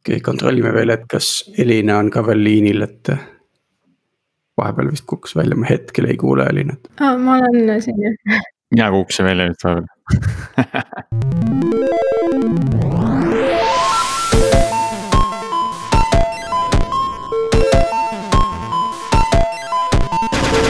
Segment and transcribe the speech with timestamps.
[0.00, 3.12] okei okay,, kontrollime veel, et kas Elina on ka veel liinil, et.
[4.60, 7.18] vahepeal vist kukkus välja, ma hetkel ei kuule Elinat ah,.
[7.18, 8.42] ma olen siin jah.
[8.70, 9.86] mina kukkusin välja nüüd vahepeal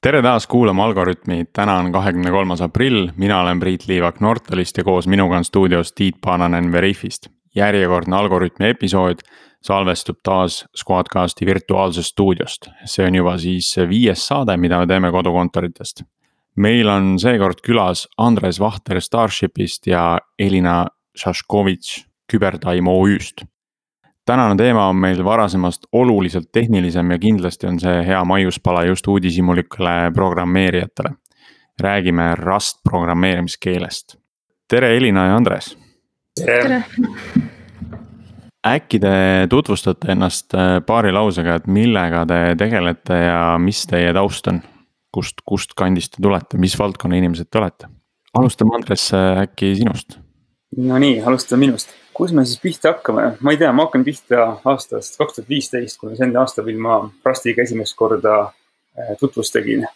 [0.03, 4.85] tere taas kuulama Algorütmi, täna on kahekümne kolmas aprill, mina olen Priit Liivak Nortalist ja
[4.85, 9.23] koos minuga on stuudios Tiit Paananen Veriffist järjekordne Algorütmi episood
[9.63, 12.71] salvestub taas Squadcasti virtuaalsest stuudiost.
[12.85, 16.03] see on juba siis viies saade, mida me teeme kodukontoritest.
[16.57, 23.45] meil on seekord külas Andres Vahter Starshipist ja Elina Šaškovitš Kübertime OÜ-st.
[24.25, 30.13] tänane teema on meil varasemast oluliselt tehnilisem ja kindlasti on see hea maiuspala just uudishimulikele
[30.15, 31.11] programmeerijatele.
[31.81, 34.17] räägime Rust programmeerimiskeelest.
[34.69, 35.80] tere, Elina ja Andres
[36.45, 36.83] tere.
[38.67, 39.13] äkki te
[39.51, 44.61] tutvustate ennast äh, paari lausega, et millega te tegelete ja mis teie taust on?
[45.11, 47.89] kust, kust kandist te tulete, mis valdkonna inimesed te olete?
[48.39, 50.19] alustame, Andres, äh, äkki sinust?
[50.77, 51.95] Nonii, alustame minust.
[52.15, 53.33] kus me siis pihta hakkame?
[53.41, 57.03] ma ei tea, ma hakkan pihta aastast kaks tuhat viisteist, kuna sel aastal, mil ma
[57.27, 59.87] Rustiga esimest korda äh, tutvust tegin.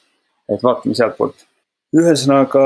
[0.49, 1.47] et vaatame sealtpoolt.
[1.97, 2.65] ühesõnaga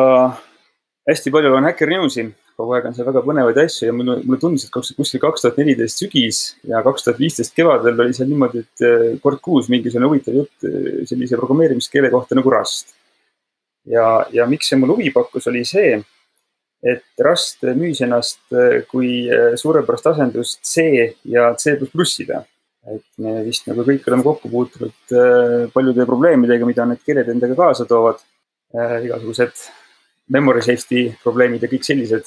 [1.08, 4.40] hästi palju on Hacker News'i kogu aeg on seal väga põnevaid asju ja mulle, mulle
[4.42, 8.30] tundus, et kaks, kuskil kaks tuhat neliteist sügis ja kaks tuhat viisteist kevadel oli seal
[8.30, 12.96] niimoodi, et eh, kord kuus mingisugune huvitav jutt eh, sellise programmeerimiskeele kohta nagu Rust.
[13.86, 16.00] ja, ja miks see mulle huvi pakkus, oli see,
[16.82, 19.12] et Rust müüs ennast eh, kui
[19.62, 20.88] suurepärast asendust C
[21.30, 22.42] ja C plussile.
[22.88, 27.86] et me vist nagu kõik oleme kokku puutunud paljude probleemidega, mida need keeled endaga kaasa
[27.86, 28.18] toovad.
[29.04, 29.62] igasugused
[30.28, 32.26] memory safety probleemid ja kõik sellised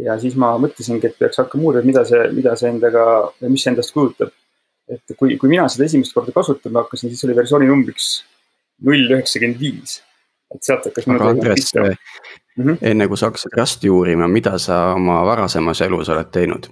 [0.00, 3.04] ja siis ma mõtlesingi, et peaks hakkama uurima, mida see, mida see endaga,
[3.44, 4.32] mis see endast kujutab.
[4.92, 8.24] et kui, kui mina seda esimest korda kasutama hakkasin, siis oli versiooni numbriks
[8.82, 10.00] null üheksakümmend viis.
[10.54, 11.08] et sealt hakkas.
[11.08, 12.78] aga Andres, mm -hmm.
[12.82, 16.68] enne kui sa hakkasid Rusti uurima, mida sa oma varasemas elus oled teinud?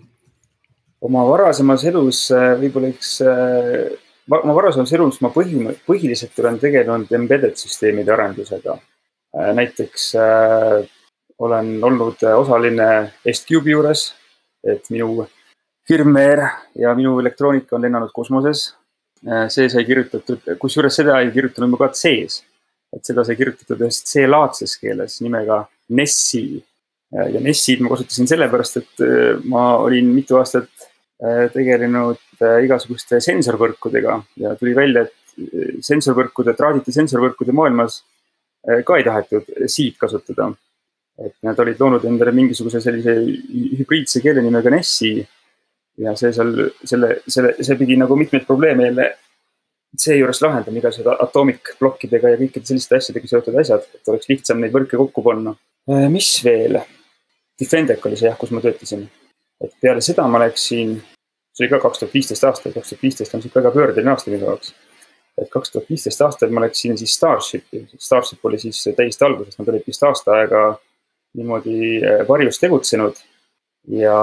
[1.00, 3.91] oma varasemas elus äh, võib-olla üks, äh,
[4.31, 5.56] oma varasemas elus ma põhi,
[5.87, 8.76] põhiliselt olen tegelenud embedded süsteemide arendusega.
[9.37, 10.14] Äh, näiteks
[11.40, 12.88] olen olnud äh, osaline
[13.32, 14.10] S-Cube'i juures,
[14.66, 15.24] et minu
[15.88, 18.68] firmware ja minu elektroonika on lennanud kosmoses.
[19.26, 22.42] Äh, see sai kirjutatud, kusjuures seda ei kirjutanud ma ka C-s,
[22.92, 25.62] et seda sai kirjutatud ühes C-laadses keeles nimega
[25.96, 26.44] Nessi.
[27.16, 29.04] Äh, ja Nessid ma kasutasin sellepärast, et
[29.48, 30.88] ma olin mitu aastat
[31.52, 37.98] tegelenud igasuguste sensorvõrkudega ja tuli välja, et sensorvõrkude, traaditi sensorvõrkude maailmas
[38.88, 40.46] ka ei tahetud C-d kasutada
[41.20, 43.16] et nad olid loonud endale mingisuguse sellise
[43.78, 45.12] hübriidse keele nimega Nessi.
[46.00, 46.54] ja see seal,
[46.84, 49.10] selle, selle, see pidi nagu mitmeid probleeme jälle
[49.98, 54.75] seejuures lahendama, igasugused atomic plokkidega ja kõikide selliste asjadega seotud asjad, et oleks lihtsam neid
[54.75, 55.56] võrke kokku panna.
[55.91, 56.78] Äh, mis veel?
[57.60, 59.08] Defendec oli see jah, kus ma töötasin.
[59.60, 60.94] et peale seda ma läksin,
[61.52, 64.31] see oli ka kaks tuhat viisteist aastal, kaks tuhat viisteist on sihuke väga pöördeline aasta
[64.31, 64.72] minu jaoks.
[65.37, 69.69] et kaks tuhat viisteist aastal ma läksin siis Starshipi, Starship oli siis täiesti alguses, nad
[69.69, 70.62] olid vist aasta aega
[71.38, 73.18] niimoodi äh, varjus tegutsenud
[73.96, 74.16] ja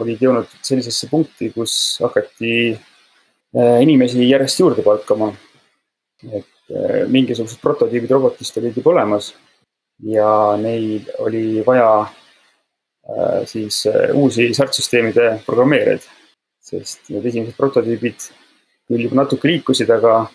[0.00, 5.32] olid jõudnud sellisesse punkti, kus hakati äh, inimesi järjest juurde palkama.
[6.20, 9.34] et äh, mingisugused prototüübid robotist olid juba olemas
[10.04, 12.06] ja neil oli vaja
[13.48, 13.82] siis
[14.14, 16.04] uusi sartsüsteemide programmeerijaid,
[16.62, 18.26] sest need esimesed prototüübid
[18.86, 20.28] küll juba natuke liikusid, aga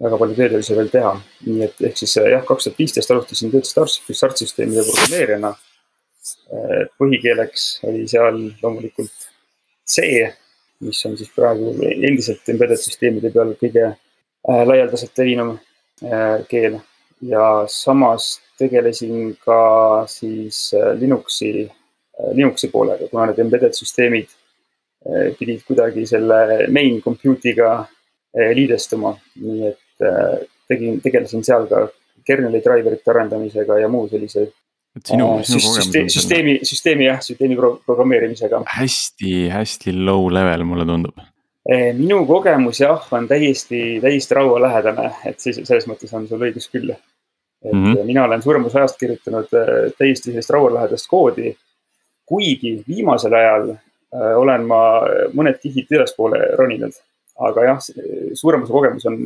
[0.00, 1.14] väga palju tööd oli seal veel teha.
[1.46, 5.54] nii et ehk siis jah, kaks tuhat viisteist alustasin tööd Starshipis startsüsteemide programmeerijana.
[6.50, 9.26] Eh, põhikeeleks oli seal loomulikult
[9.88, 10.04] C,
[10.84, 16.80] mis on siis praegu endiselt embedded süsteemide peal kõige eh, laialdaselt levinum eh, keel.
[17.20, 21.66] ja samas tegelesin ka siis Linuxi,
[22.32, 24.32] Linuxi poolega, kuna need embedded süsteemid
[25.36, 26.38] pidid kuidagi selle
[26.72, 27.74] main compute'iga
[28.56, 31.82] liidestuma, nii et Äh, tegin, tegelesin seal ka
[32.24, 34.46] kerneli driver'ite arendamisega ja muu sellise.
[35.04, 38.62] Sinu, äh, sinu süsteemi, süsteemi, süsteemi jah, süsteemi pro programmeerimisega.
[38.78, 41.20] hästi, hästi low level, mulle tundub.
[41.68, 46.70] Äh, minu kogemus jah, on täiesti, täiesti raualähedane, et siis selles mõttes on sul õigus
[46.72, 46.96] küll.
[47.60, 48.04] et mm -hmm.
[48.04, 49.48] mina olen suurem osa ajast kirjutanud
[49.98, 51.56] täiesti sellist raualähedast koodi.
[52.24, 53.74] kuigi viimasel ajal
[54.36, 55.02] olen ma
[55.34, 56.92] mõned kihid ülespoole roninud,
[57.38, 57.78] aga jah,
[58.34, 59.18] suurem osa kogemus on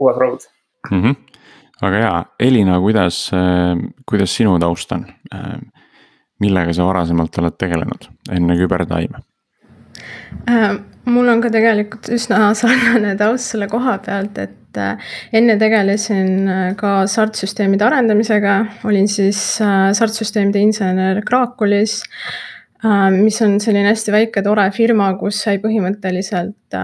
[0.00, 0.46] puhas raud
[0.90, 1.02] mm.
[1.02, 1.16] -hmm.
[1.82, 3.76] väga hea, Elina, kuidas, äh,
[4.08, 5.06] kuidas sinu taust on?
[5.34, 5.58] Äh,
[6.40, 9.24] millega sa varasemalt oled tegelenud enne kübertaime?
[10.48, 14.56] Äh, mul on ka tegelikult üsna sarnane taust selle koha pealt, et
[15.34, 16.46] enne tegelesin
[16.78, 18.54] ka SART-süsteemide arendamisega,
[18.86, 22.02] olin siis äh, SART-süsteemide insener Kraakulis,
[23.12, 26.78] mis on selline hästi väike tore firma, kus sai põhimõtteliselt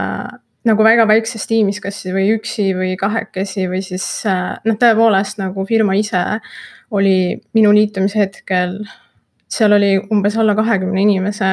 [0.66, 5.94] nagu väga väikses tiimis, kas või üksi või kahekesi või siis noh, tõepoolest nagu firma
[5.98, 6.22] ise
[6.94, 8.80] oli minu liitumise hetkel
[9.50, 11.50] seal oli umbes alla kahekümne inimese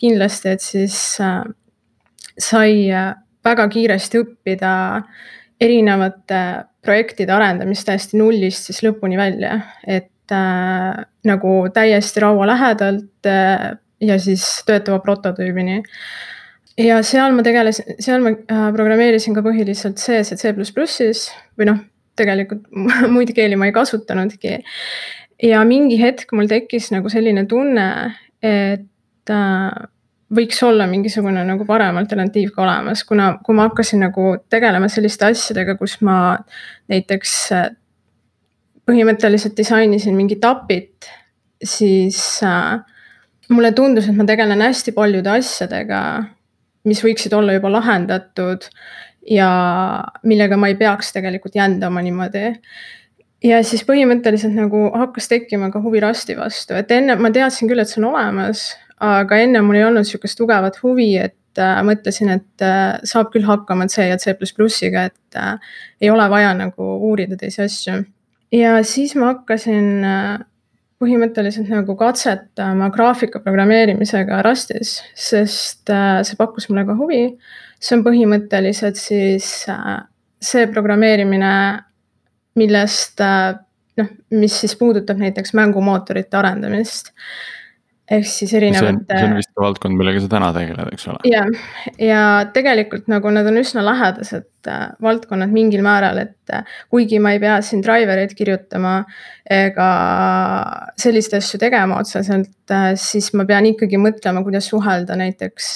[0.00, 0.96] kindlasti, et siis
[2.38, 3.14] sai äh,
[3.44, 4.72] väga kiiresti õppida
[5.62, 6.42] erinevate
[6.82, 13.72] projektide arendamist täiesti nullist siis lõpuni välja, et äh, nagu täiesti raua lähedalt äh,
[14.02, 15.82] ja siis töötava prototüübini.
[16.80, 21.26] Ja seal ma tegelesin, seal ma äh, programmeerisin ka põhiliselt C-s ja C++-is
[21.58, 21.80] või noh,
[22.18, 22.68] tegelikult
[23.14, 24.58] muid keeli ma ei kasutanudki.
[25.42, 27.88] ja mingi hetk mul tekkis nagu selline tunne,
[28.42, 29.82] et äh,
[30.32, 35.28] võiks olla mingisugune nagu parem alternatiiv ka olemas, kuna kui ma hakkasin nagu tegelema selliste
[35.28, 36.16] asjadega, kus ma
[36.92, 37.68] näiteks äh,
[38.88, 41.10] põhimõtteliselt disainisin mingit API-t,
[41.62, 42.80] siis äh,
[43.52, 46.00] mulle tundus, et ma tegelen hästi paljude asjadega,
[46.88, 48.66] mis võiksid olla juba lahendatud
[49.30, 49.50] ja
[50.26, 52.48] millega ma ei peaks tegelikult jändama niimoodi
[53.44, 57.82] ja siis põhimõtteliselt nagu hakkas tekkima ka huvi Rasti vastu, et enne ma teadsin küll,
[57.82, 58.70] et see on olemas,
[59.02, 63.46] aga enne mul ei olnud sihukest tugevat huvi, et äh, mõtlesin, et äh, saab küll
[63.48, 68.02] hakkama C ja C++-iga, et äh, ei ole vaja nagu uurida teisi asju.
[68.54, 70.38] ja siis ma hakkasin äh,
[71.02, 77.24] põhimõtteliselt nagu katsetama graafika programmeerimisega Rustis, sest äh, see pakkus mulle ka huvi.
[77.82, 80.04] see on põhimõtteliselt siis äh,
[80.42, 81.54] see programmeerimine,
[82.58, 83.56] millest äh,
[83.98, 87.12] noh, mis siis puudutab näiteks mängumootorite arendamist
[88.10, 89.04] ehk siis erinevate.
[89.08, 91.20] see on vist valdkond, millega sa täna tegeled, eks ole?
[91.30, 91.68] jah,
[92.02, 92.22] ja
[92.54, 97.42] tegelikult nagu nad on üsna lähedased äh, valdkonnad mingil määral, et äh, kuigi ma ei
[97.42, 98.96] pea siin driver eid kirjutama
[99.50, 99.90] ega
[100.98, 105.70] selliseid asju tegema otseselt, äh, siis ma pean ikkagi mõtlema, kuidas suhelda näiteks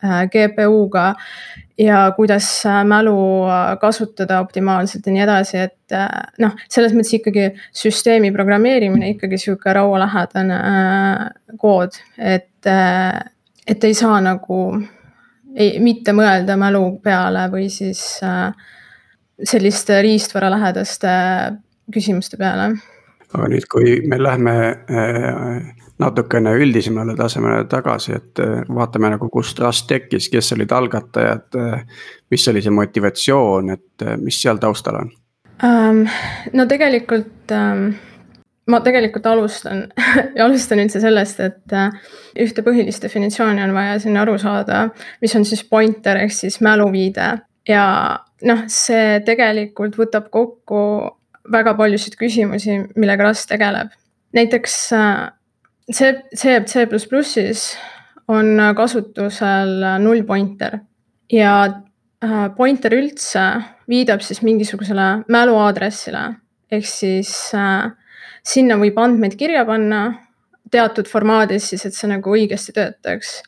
[0.00, 1.10] GPU-ga
[1.80, 6.08] ja kuidas äh, mälu äh, kasutada optimaalselt ja nii edasi, et äh,
[6.42, 7.46] noh, selles mõttes ikkagi
[7.76, 10.60] süsteemi programmeerimine ikkagi sihuke raualähedane
[11.60, 12.70] kood, et,
[13.66, 14.60] et ei saa nagu
[15.56, 18.02] ei, mitte mõelda mälu peale või siis
[19.40, 21.10] selliste riistvara lähedaste
[21.92, 22.74] küsimuste peale.
[23.32, 24.56] aga nüüd, kui me läheme
[26.00, 31.58] natukene üldisemale tasemele tagasi, et äh, vaatame nagu, kust Rust tekkis, kes olid algatajad.
[31.60, 35.10] Äh, mis oli see motivatsioon, et äh, mis seal taustal on
[35.66, 36.06] um,?
[36.56, 37.90] no tegelikult um,
[38.70, 39.84] ma tegelikult alustan
[40.46, 41.76] alustan üldse sellest, et
[42.40, 44.86] ühte põhilist definitsiooni on vaja siin aru saada,
[45.20, 47.32] mis on siis pointer ehk siis mäluviide
[47.68, 47.84] ja
[48.46, 50.80] noh, see tegelikult võtab kokku
[51.50, 53.92] väga paljusid küsimusi, millega Rust tegeleb.
[54.36, 54.74] näiteks
[55.90, 57.64] C, C, C++-is
[58.30, 59.72] on kasutusel
[60.02, 60.78] null pointer
[61.32, 63.46] ja äh, pointer üldse
[63.90, 66.24] viidab siis mingisugusele mäluaadressile
[66.70, 67.90] ehk siis äh,
[68.46, 70.02] sinna võib andmeid kirja panna
[70.70, 73.40] teatud formaadis siis, et see nagu õigesti töötaks.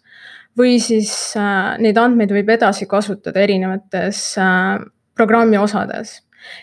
[0.58, 4.82] või siis äh, neid andmeid võib edasi kasutada erinevates äh,
[5.16, 6.18] programmi osades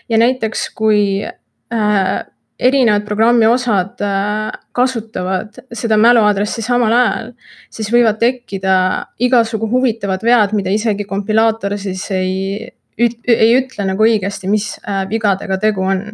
[0.08, 2.26] ja näiteks kui äh,
[2.60, 7.32] erinevad programmi osad äh, kasutavad seda mäluaadressi samal ajal,
[7.72, 8.74] siis võivad tekkida
[9.22, 12.68] igasugu huvitavad vead, mida isegi kompilaator siis ei,
[13.00, 16.04] ei ütle nagu õigesti, mis äh, vigadega tegu on.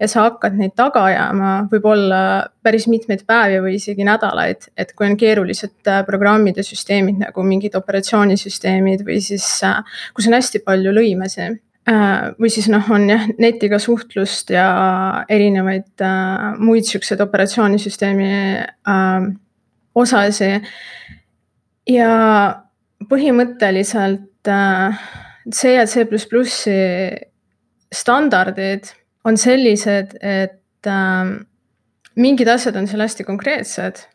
[0.00, 2.22] ja sa hakkad neid taga ajama võib-olla
[2.62, 7.46] päris mitmeid päevi või isegi nädalaid, et kui on keerulised äh, programmid ja süsteemid nagu
[7.48, 9.46] mingid operatsioonisüsteemid või siis
[10.14, 14.68] kus on hästi palju lõimesid Äh, või siis noh, on jah, netiga suhtlust ja
[15.28, 18.30] erinevaid äh, muid siukseid operatsioonisüsteemi
[18.88, 19.26] äh,
[19.94, 20.50] osasi.
[21.88, 22.10] ja
[23.10, 25.04] põhimõtteliselt äh,
[25.52, 26.06] C ja C
[27.94, 28.88] standardid
[29.24, 31.36] on sellised, et äh,
[32.16, 34.06] mingid asjad on seal hästi konkreetsed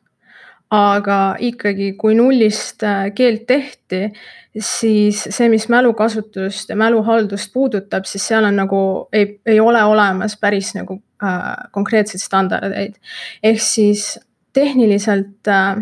[0.70, 4.10] aga ikkagi, kui nullist äh, keelt tehti,
[4.54, 8.82] siis see, mis mälukasutust ja mäluhaldust puudutab, siis seal on nagu
[9.14, 13.00] ei, ei ole olemas päris nagu äh, konkreetseid standardeid.
[13.44, 14.20] ehk siis
[14.54, 15.82] tehniliselt äh,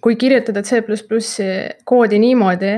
[0.00, 0.80] kui kirjutada C
[1.84, 2.72] koodi niimoodi,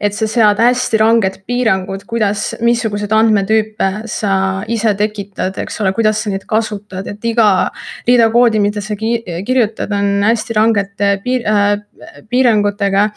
[0.00, 6.22] et sa sead hästi ranged piirangud, kuidas, missuguseid andmetüüpe sa ise tekitad, eks ole, kuidas
[6.22, 7.70] sa neid kasutad, et iga
[8.08, 13.10] rida koodi, mida sa kirjutad, on hästi rangete piir, äh, piirangutega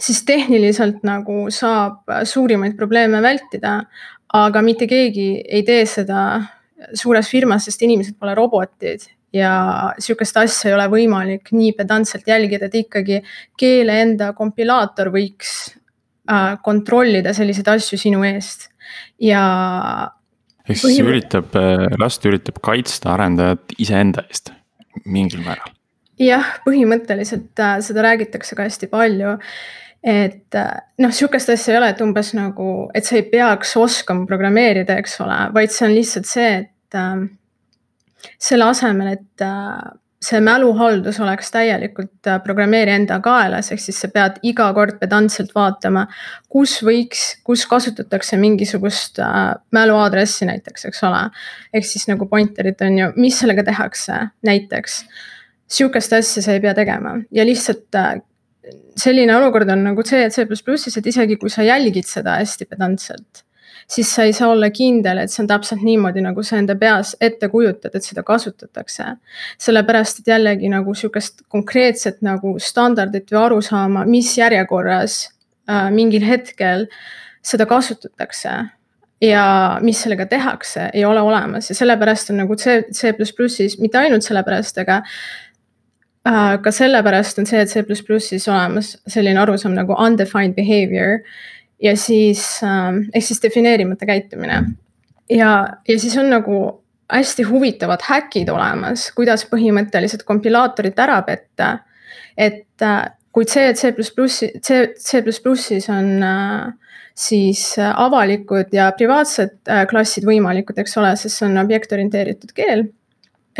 [0.00, 3.82] siis tehniliselt nagu saab suurimaid probleeme vältida,
[4.34, 6.24] aga mitte keegi ei tee seda
[6.94, 9.54] suures firmas, sest inimesed pole robotid ja
[9.98, 13.20] sihukest asja ei ole võimalik nii pedantselt jälgida, et ikkagi
[13.60, 15.54] keele enda kompilaator võiks
[16.30, 18.68] äh, kontrollida selliseid asju sinu eest
[19.22, 19.44] ja.
[20.68, 21.12] ehk siis põhim...
[21.12, 24.52] üritab, äh, Rust üritab kaitsta arendajat iseenda eest
[25.04, 25.72] mingil määral.
[26.20, 29.38] jah, põhimõtteliselt äh, seda räägitakse ka hästi palju
[30.04, 34.28] et äh, noh, sihukest asja ei ole, et umbes nagu, et sa ei peaks oskama
[34.28, 37.24] programmeerida, eks ole, vaid see on lihtsalt see, et äh,
[38.40, 39.92] selle asemel, et äh,
[40.24, 45.54] see mäluhaldus oleks täielikult äh, programmeerija enda kaelas, ehk siis sa pead iga kord pedantselt
[45.56, 46.06] vaatama,
[46.48, 51.24] kus võiks, kus kasutatakse mingisugust äh, mäluaadressi näiteks, eks ole.
[51.74, 55.04] ehk siis nagu pointerit on ju, mis sellega tehakse näiteks.
[55.74, 57.96] sihukest asja sa ei pea tegema ja lihtsalt
[58.96, 63.43] selline olukord on nagu C ja C++-is, et isegi kui sa jälgid seda hästi pedantselt,
[63.88, 67.14] siis sa ei saa olla kindel, et see on täpselt niimoodi, nagu sa enda peas
[67.20, 69.04] ette kujutad, et seda kasutatakse.
[69.58, 75.28] sellepärast, et jällegi nagu sihukest konkreetset nagu standardit või arusaama, mis järjekorras
[75.70, 76.88] äh, mingil hetkel
[77.42, 78.50] seda kasutatakse
[79.20, 79.44] ja
[79.80, 84.78] mis sellega tehakse, ei ole olemas ja sellepärast on nagu C, C++-is, mitte ainult sellepärast,
[84.78, 85.02] aga
[86.24, 91.18] Äh, ka sellepärast on see, et C++-is olemas selline arusaam nagu undefined behavior
[91.84, 94.62] ja siis ähm, ehk siis defineerimata käitumine.
[95.30, 95.50] ja,
[95.88, 96.60] ja siis on nagu
[97.12, 101.78] hästi huvitavad häkid olemas, kuidas põhimõtteliselt kompilaatorit ära petta.
[102.36, 103.92] et äh, kui C, C++,
[104.62, 106.72] C, C++-is on äh,
[107.14, 112.88] siis avalikud ja privaatsed klassid võimalikud, eks ole, sest see on objektorienteeritud keel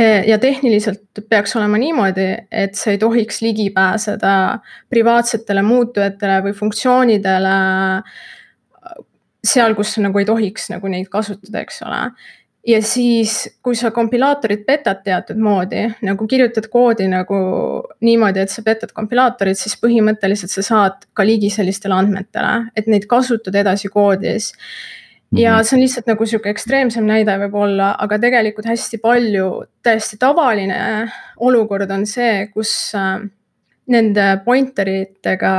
[0.02, 4.58] ja tehniliselt peaks olema niimoodi, et sa ei tohiks ligi pääseda
[4.90, 7.58] privaatsetele muutujatele või funktsioonidele.
[9.44, 12.10] seal, kus nagu ei tohiks nagu neid kasutada, eks ole.
[12.66, 17.36] ja siis, kui sa kompilaatorit petad teatud moodi, nagu kirjutad koodi nagu
[18.00, 23.06] niimoodi, et sa petad kompilaatorit, siis põhimõtteliselt sa saad ka ligi sellistele andmetele, et neid
[23.06, 24.54] kasutada edasi koodis
[25.38, 25.64] ja mhm.
[25.66, 29.48] see on lihtsalt nagu sihuke ekstreemsem näide võib-olla, aga tegelikult hästi palju
[29.84, 30.80] täiesti tavaline
[31.44, 33.24] olukord on see, kus äh,
[33.90, 35.54] nende pointeritega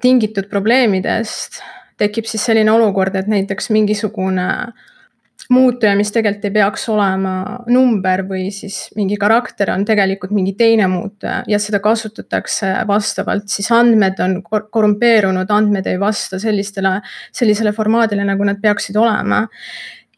[0.00, 1.60] tingitud probleemidest
[1.98, 4.46] tekib siis selline olukord, et näiteks mingisugune
[5.50, 7.34] muutuja, mis tegelikult ei peaks olema
[7.70, 13.70] number või siis mingi karakter, on tegelikult mingi teine muutuja ja seda kasutatakse vastavalt, siis
[13.74, 16.98] andmed on korrumpeerunud, andmed ei vasta sellistele,
[17.34, 19.46] sellisele formaadile, nagu nad peaksid olema.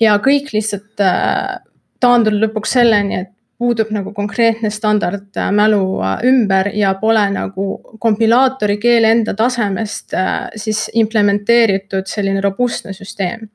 [0.00, 1.58] ja kõik lihtsalt äh,
[2.00, 7.68] taandub lõpuks selleni, et puudub nagu konkreetne standard äh, mälu äh, ümber ja pole nagu
[7.98, 10.14] kompilaatori keele enda tasemest
[10.56, 13.48] siis implementeeritud selline robustne süsteem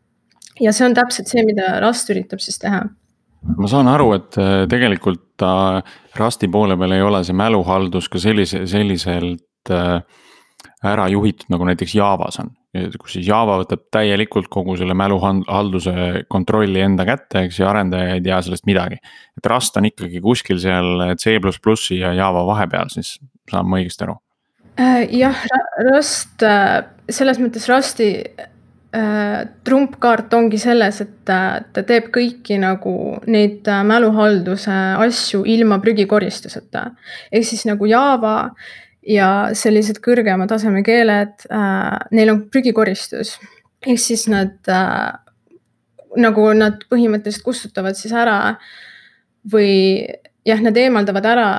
[0.62, 2.84] ja see on täpselt see, mida Rust üritab siis teha.
[3.58, 5.82] ma saan aru, et äh, tegelikult ta
[6.20, 10.04] Rusti poole peal ei ole see mäluhaldus ka sellise, selliselt äh,
[10.84, 12.54] ära juhitud, nagu näiteks Javas on.
[12.74, 18.24] kus siis Java võtab täielikult kogu selle mäluhalduse kontrolli enda kätte, eks ju, arendaja ei
[18.26, 18.98] tea sellest midagi.
[19.38, 21.38] et Rust on ikkagi kuskil seal C
[21.98, 23.18] ja Java vahepeal, siis
[23.50, 24.18] saan ma õigesti aru?
[24.80, 25.38] Äh, jah,
[25.92, 26.42] Rust,
[27.10, 28.10] selles mõttes Rusti
[28.94, 32.94] trumpkaart ongi selles, et ta teeb kõiki nagu
[33.26, 36.92] neid äh, mäluhalduse asju ilma prügikoristuseta.
[37.32, 38.52] ehk siis nagu Java
[39.08, 43.40] ja sellised kõrgema taseme keeled äh,, neil on prügikoristus.
[43.82, 45.12] ehk siis nad äh,
[46.16, 48.60] nagu nad põhimõtteliselt kustutavad siis ära
[49.50, 50.06] või
[50.46, 51.50] jah, nad eemaldavad ära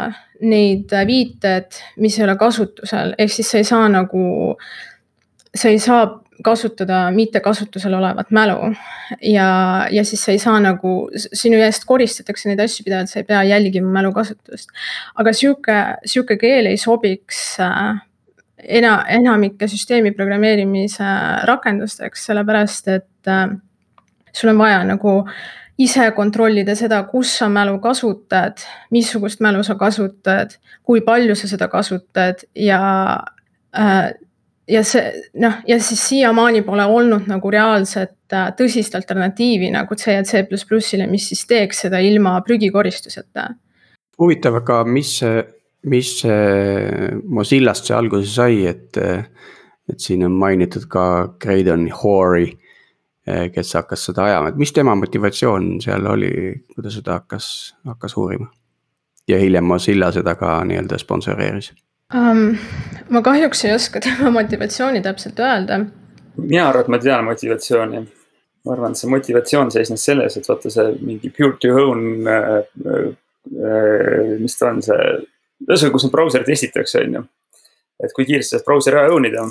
[0.44, 4.54] neid viited, mis ei ole kasutusel, ehk siis sa ei saa nagu,
[5.50, 6.06] sa ei saa
[6.42, 8.74] kasutada mittekasutusel olevat mälu.
[9.22, 13.28] ja, ja siis sa ei saa nagu, sinu eest koristatakse neid asju pidevalt, sa ei
[13.28, 14.70] pea jälgima mälu kasutust.
[15.14, 18.00] aga sihuke, sihuke keel ei sobiks äh,
[18.58, 21.10] ena-, enamike süsteemi programmeerimise
[21.50, 23.48] rakendusteks, sellepärast et äh,
[24.32, 25.20] sul on vaja nagu
[25.78, 28.62] ise kontrollida seda, kus sa mälu kasutad,
[28.94, 30.54] missugust mälu sa kasutad,
[30.86, 32.82] kui palju sa seda kasutad ja
[33.74, 34.12] äh,
[34.68, 35.02] ja see
[35.40, 41.09] noh, ja siis siiamaani pole olnud nagu reaalset äh, tõsist alternatiivi nagu C ja C++-ile,
[41.11, 43.49] mis siis teeks seda ilma prügikoristuseta.
[44.18, 45.18] huvitav, aga mis
[45.85, 46.23] mis
[47.25, 51.06] Mozillast see alguse sai, et, et siin on mainitud ka
[51.40, 52.49] Graydon Hoari,
[53.25, 56.30] kes hakkas seda ajama, et mis tema motivatsioon seal oli,
[56.73, 57.47] kui ta seda hakkas,
[57.88, 58.50] hakkas uurima?
[59.28, 61.71] ja hiljem Mozilla seda ka nii-öelda sponsoreeris
[62.14, 62.56] um,?
[63.11, 65.80] ma kahjuks ei oska tema motivatsiooni täpselt öelda.
[66.37, 68.00] mina arvan, et ma tean motivatsiooni.
[68.64, 72.64] ma arvan, et see motivatsioon seisnes selles, et vaata see mingi pure to own äh,,
[72.94, 75.00] äh, mis ta on see,
[75.66, 77.25] ühesõnaga, kus need brauserid testitakse, on ju.
[78.04, 79.44] et kui kiiresti saab brauseri ära own ida,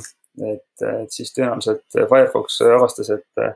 [0.53, 3.53] et, et siis tõenäoliselt Firefox avastas, et,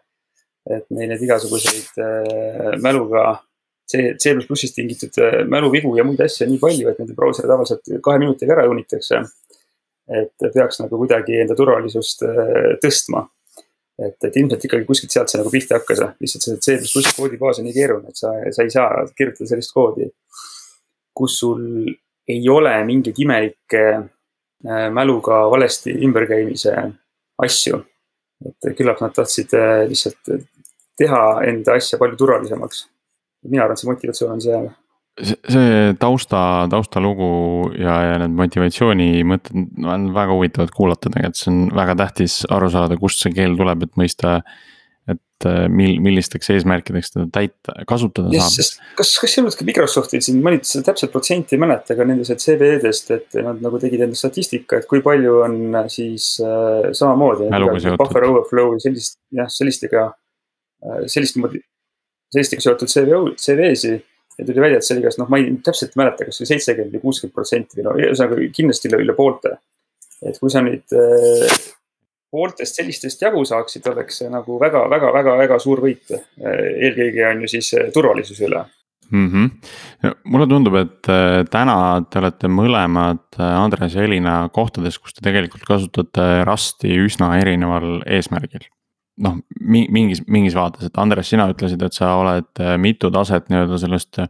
[0.70, 3.28] et neil neid igasuguseid äh, mäluga
[3.91, 8.20] C, C++-ist tingitud äh, mäluvigu ja muid asju nii palju, et nende brauser tavaliselt kahe
[8.20, 9.24] minutiga ära õunitakse.
[10.08, 13.25] et peaks nagu kuidagi enda turvalisust äh, tõstma.
[14.00, 17.65] et, et ilmselt ikkagi kuskilt sealt see nagu pihta hakkas, lihtsalt see C++ koodibaas on
[17.65, 20.06] nii keeruline, et sa, sa ei saa kirjutada sellist koodi,
[21.17, 21.63] kus sul
[22.27, 26.75] ei ole mingeid imelikke äh, mäluga valesti ümberkäimise
[27.44, 27.82] asju.
[28.46, 29.56] et küllap nad tahtsid
[29.89, 30.36] lihtsalt
[30.98, 32.84] teha enda asja palju turvalisemaks
[33.51, 34.70] mina arvan, et see motivatsioon on seal.
[35.18, 36.39] see tausta,
[36.70, 37.27] taustalugu
[37.74, 42.70] ja, ja need motivatsiooni mõtted on väga huvitavad kuulata tegelikult, see on väga tähtis aru
[42.74, 44.42] saada, kust see keel tuleb, et mõista.
[45.08, 48.89] et äh, mil-, millisteks eesmärkideks teda täita, kasutada yes, saab.
[49.00, 52.08] kas, kas ei olnud ka Microsoftil siin, ma nüüd seda täpset protsenti ei mäleta, aga
[52.10, 56.92] nendest CV-dest, et nad nagu tegid enda statistika, et kui palju on äh, siis äh,
[56.92, 57.48] samamoodi.
[57.96, 60.10] Buffer overflow ja sellist, jah, sellistega,
[60.84, 61.63] äh, sellist moodi
[62.34, 63.93] sellistega seotud CV, CV-si
[64.38, 66.51] ja tuli välja, et see oli kas noh, ma ei täpselt ei mäleta, kas oli
[66.51, 69.57] seitsekümmend või kuuskümmend protsenti või no ühesõnaga kindlasti üle, üle poolte.
[70.25, 71.57] et kui sa nüüd äh,
[72.31, 76.12] pooltest sellistest jagu saaksid, oleks see nagu väga-väga-väga-väga suur võit.
[76.38, 78.65] eelkõige on ju siis äh, turvalisuse üle
[79.12, 79.27] mm.
[79.31, 80.15] -hmm.
[80.24, 81.77] mulle tundub, et äh, täna
[82.10, 88.01] te olete mõlemad, äh, Andres ja Elina, kohtades, kus te tegelikult kasutate Rusti üsna erineval
[88.05, 88.67] eesmärgil
[89.24, 93.79] noh, mingis, mingis vaates, et Andres, sina ütlesid, et sa oled äh, mitu taset nii-öelda
[93.81, 94.29] sellest äh,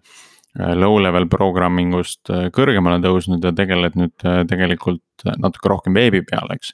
[0.79, 6.51] low level programming ust äh, kõrgemale tõusnud ja tegeled nüüd tegelikult natuke rohkem veebi peal,
[6.53, 6.74] eks.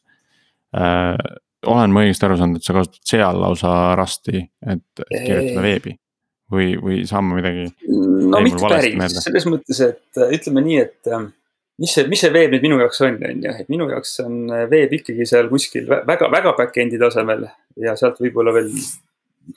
[1.70, 5.93] olen ma õigesti aru saanud, et sa kasutad seal lausa Rusti, et kirjutada veebi
[6.52, 7.69] või, või saan ma midagi?
[7.88, 11.13] no mitte päris, selles mõttes, et ütleme nii, et
[11.82, 14.38] mis see, mis see veeb nüüd minu jaoks on, on ju, et minu jaoks on
[14.54, 17.48] äh, veeb ikkagi seal kuskil väga, väga back-end'i tasemel
[17.82, 18.70] ja sealt võib-olla veel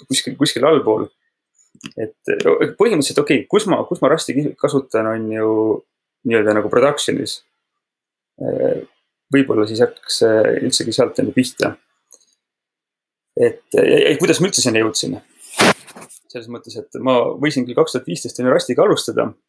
[0.06, 1.06] kuskil, kuskil allpool.
[2.00, 2.16] et
[2.78, 5.48] põhimõtteliselt okei okay,, kus ma, kus ma Rusti kasutan, on ju
[6.26, 7.42] nii-öelda nagu production'is.
[8.40, 8.80] Äh,
[9.32, 10.22] võib-olla siis hakkaks
[10.62, 11.74] üldsegi sealt enne pihta.
[13.36, 15.20] et ja, ja kuidas ma üldse sinna jõudsin?
[16.26, 19.45] selles mõttes, et ma võisin küll kaks tuhat viisteist enne Rustiga alustada Äh,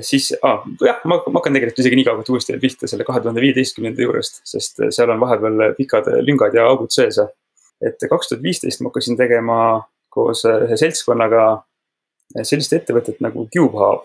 [0.00, 3.40] siis ah,, jah, ma, ma hakkan tegelikult isegi nii kaugelt uuesti pihta selle kahe tuhande
[3.40, 7.20] viieteistkümnenda juurest, sest äh, seal on vahepeal pikad lüngad ja augud sees.
[7.82, 9.58] et kaks tuhat viisteist ma hakkasin tegema
[10.12, 11.46] koos äh, ühe seltskonnaga
[12.42, 14.04] sellist ettevõtet nagu CubeHub.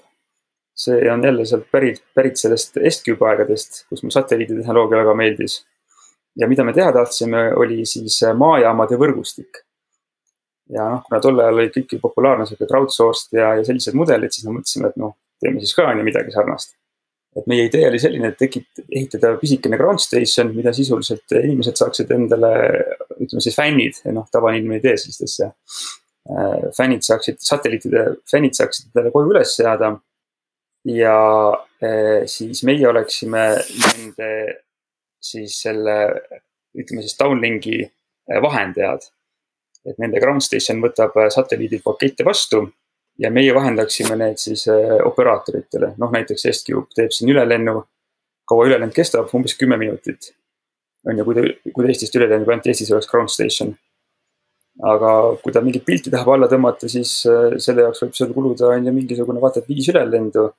[0.78, 5.66] see on jälle sealt pärit, pärit sellest S-Cube aegadest, kus mulle satelliiditehnoloogia väga meeldis.
[6.36, 9.66] ja mida me teha tahtsime, oli siis maajaamade võrgustik
[10.70, 14.48] ja noh, kuna tol ajal oli kõik populaarne sihuke crowdsourced ja, ja sellised mudelid, siis
[14.48, 16.76] me mõtlesime, et noh, teeme siis ka on ju midagi sarnast.
[17.38, 22.10] et meie idee oli selline, et tekit-, ehitada pisikene ground station, mida sisuliselt inimesed saaksid
[22.16, 22.50] endale,
[23.14, 25.52] ütleme siis fännid, noh, tavainimene ei tee sellist asja.
[26.28, 29.94] Äh, fännid saaksid, satelliitide fännid saaksid endale koju üles seada.
[30.88, 31.18] ja
[31.84, 33.44] äh, siis meie oleksime
[33.84, 34.32] nende
[35.22, 35.96] siis selle,
[36.78, 39.12] ütleme siis downlink'i äh, vahendajad.
[39.86, 42.66] et nende ground station võtab satelliidid pakette vastu
[43.20, 47.84] ja meie vahendaksime need siis äh, operaatoritele, noh näiteks S-Cube teeb siin ülelennu.
[48.48, 50.34] kaua ülelend kestab, umbes kümme minutit.
[51.08, 51.42] on ju, kui ta,
[51.74, 53.76] kui ta Eestist üle lendab, ainult Eestis oleks ground station.
[54.84, 58.72] aga kui ta mingit pilti tahab alla tõmmata, siis äh, selle jaoks võib seal kuluda
[58.76, 60.52] on ju mingisugune vaata et viis ülelendu.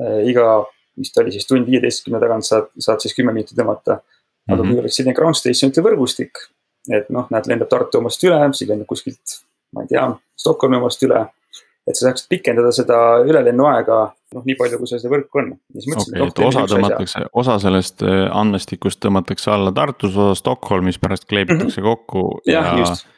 [0.00, 0.64] Äh, iga,
[0.98, 4.00] mis ta oli siis tund viieteistkümne tagant saad, saad siis kümme minutit tõmmata.
[4.48, 4.72] aga mm -hmm.
[4.72, 6.38] kui oleks selline ground station'ite võrgustik,
[6.90, 10.06] et noh, näed, lendab Tartu omast üle, siis lendab kuskilt, ma ei tea,
[10.36, 11.28] Stockholmi omast üle
[11.88, 14.00] et sa saaksid pikendada seda ülelennuaega
[14.36, 15.52] noh, nii palju, kui sul seda võrku on.
[15.76, 21.80] okei, et osa tõmmatakse, osa sellest äh, andmestikust tõmmatakse alla Tartus, osa Stockholmis, pärast kleebitakse
[21.80, 21.88] mm -hmm.
[21.88, 23.08] kokku ja, ja just.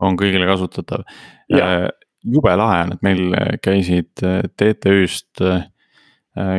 [0.00, 1.04] on kõigile kasutatav.
[1.52, 1.88] Äh,
[2.22, 5.46] jube lahe on, et meil käisid äh, TTÜ-st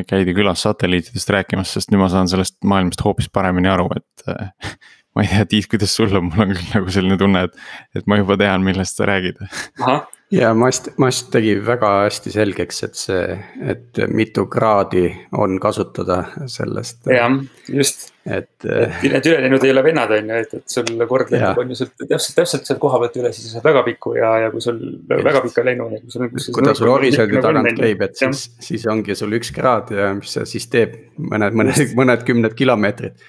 [0.06, 4.26] käidi külas satelliitidest rääkimas, sest nüüd ma saan sellest maailmast hoopis paremini aru, et
[5.18, 7.58] ma ei tea, Tiit, kuidas sul on, mul on küll nagu selline tunne, et,
[7.98, 9.42] et ma juba tean, millest sa räägid.
[9.82, 13.36] ahah ja Mast, Mast tegi väga hästi selgeks, et see,
[13.70, 15.06] et mitu kraadi
[15.40, 17.06] on kasutada sellest.
[17.12, 17.36] jah,
[17.70, 18.10] just.
[18.26, 18.66] et.
[19.04, 21.92] Need ülejäänud ei ole vennad, on ju, et, et sul kord lennub, on ju, sul
[22.00, 24.80] täpselt, täpselt sealt koha pealt üle, siis sa saad väga pikku ja, ja kui sul
[24.80, 25.28] just.
[25.28, 25.90] väga pika lennu.
[26.00, 30.34] kui ta sul horisondi tagant käib, et siis, siis ongi sul üks kraad ja mis
[30.38, 33.20] see siis teeb, mõned, mõned, mõned kümned kilomeetrid.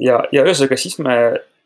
[0.00, 1.20] ja, ja ühesõnaga siis me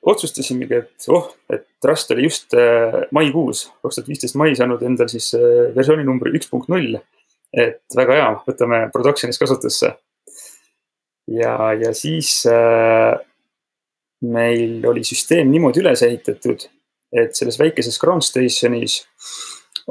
[0.05, 5.09] otsustasimegi, et oh, et Rust oli just äh, maikuus, kaks tuhat viisteist mai saanud endal
[5.13, 6.99] siis äh, versiooni numbri üks punkt null.
[7.55, 9.95] et väga hea, võtame production'is kasutusse.
[11.31, 13.15] ja, ja siis äh,
[14.25, 16.69] meil oli süsteem niimoodi üles ehitatud,
[17.15, 19.01] et selles väikeses ground station'is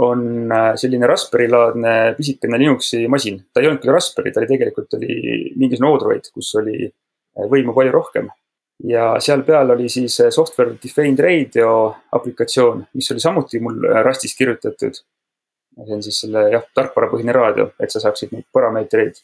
[0.04, 3.42] on äh, selline Raspberry-laadne pisikene Linuxi masin.
[3.54, 5.18] ta ei olnud küll Raspberry, ta oli tegelikult oli
[5.58, 6.86] mingisugune Odroid, kus oli
[7.50, 8.30] võimu palju rohkem
[8.84, 14.02] ja seal peal oli siis eh, software defined radio aplikatsioon, mis oli samuti mul eh,
[14.04, 15.04] Rustis kirjutatud.
[15.74, 19.16] see on siis selle jah, tarkvarapõhine raadio, et sa saaksid neid parameetreid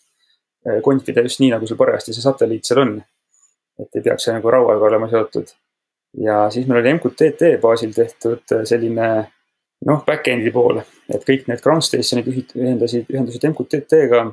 [0.83, 3.01] konfida eh, just nii, nagu sul parajasti see satelliit seal on.
[3.79, 5.51] et ei peaks see nagu rauaga olema seotud.
[6.25, 9.09] ja siis meil oli MQTT baasil tehtud selline
[9.85, 14.25] noh, back-end'i pool, et kõik need ground station'id ühendasid, ühendasid MQTT-ga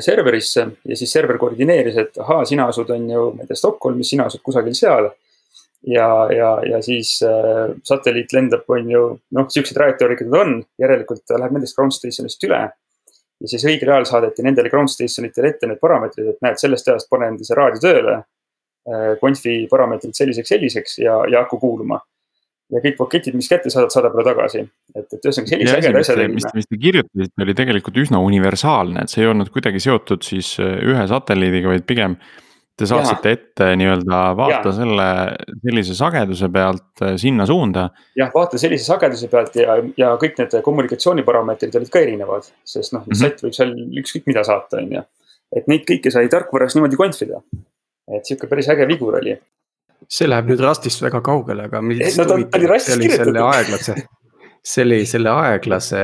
[0.00, 4.12] serverisse ja siis server koordineeris, et ahaa, sina asud, on ju, ma ei tea, Stockholmis,
[4.14, 5.10] sina asud kusagil seal.
[5.86, 9.02] ja, ja, ja siis äh, satelliit lendab, on ju,
[9.34, 12.60] noh, siukseid trajektoorid nad on, järelikult ta läheb nendest ground station'ist üle.
[13.42, 16.88] ja siis õigel ajal saadeti nendele ground station itele ette need parameetrid, et näed, sellest
[16.88, 19.12] ajast pane enda see raadio tööle äh,.
[19.20, 22.00] Confi parameetrid selliseks, selliseks ja, ja hakku kuuluma
[22.72, 24.62] ja kõik paketid, mis kätte saadad, saadab mulle tagasi.
[24.94, 26.38] et, et ühesõnaga sellise ägeda asja tegime.
[26.38, 30.54] mis, mis te kirjutasite, oli tegelikult üsna universaalne, et see ei olnud kuidagi seotud siis
[30.62, 32.16] äh, ühe satelliidiga, vaid pigem.
[32.72, 33.36] Te saatsite ja.
[33.36, 34.74] ette nii-öelda vaata ja.
[34.74, 35.08] selle,
[35.60, 37.90] sellise sageduse pealt äh, sinna suunda.
[38.18, 43.04] jah, vaata sellise sageduse pealt ja, ja kõik need kommunikatsiooniparameetrid olid ka erinevad, sest noh
[43.04, 45.04] mm -hmm., sat võib seal ükskõik mida saata, on ju.
[45.60, 47.42] et neid kõiki sai tarkvaras niimoodi konfida.
[48.08, 49.36] et sihuke päris äge vigur oli
[50.10, 51.80] see läheb nüüd Rustist väga kaugele, aga.
[51.82, 53.40] no ta, ta oli Rustis kirjutatud.
[53.46, 53.96] aeglase,
[54.72, 56.02] see oli selle aeglase,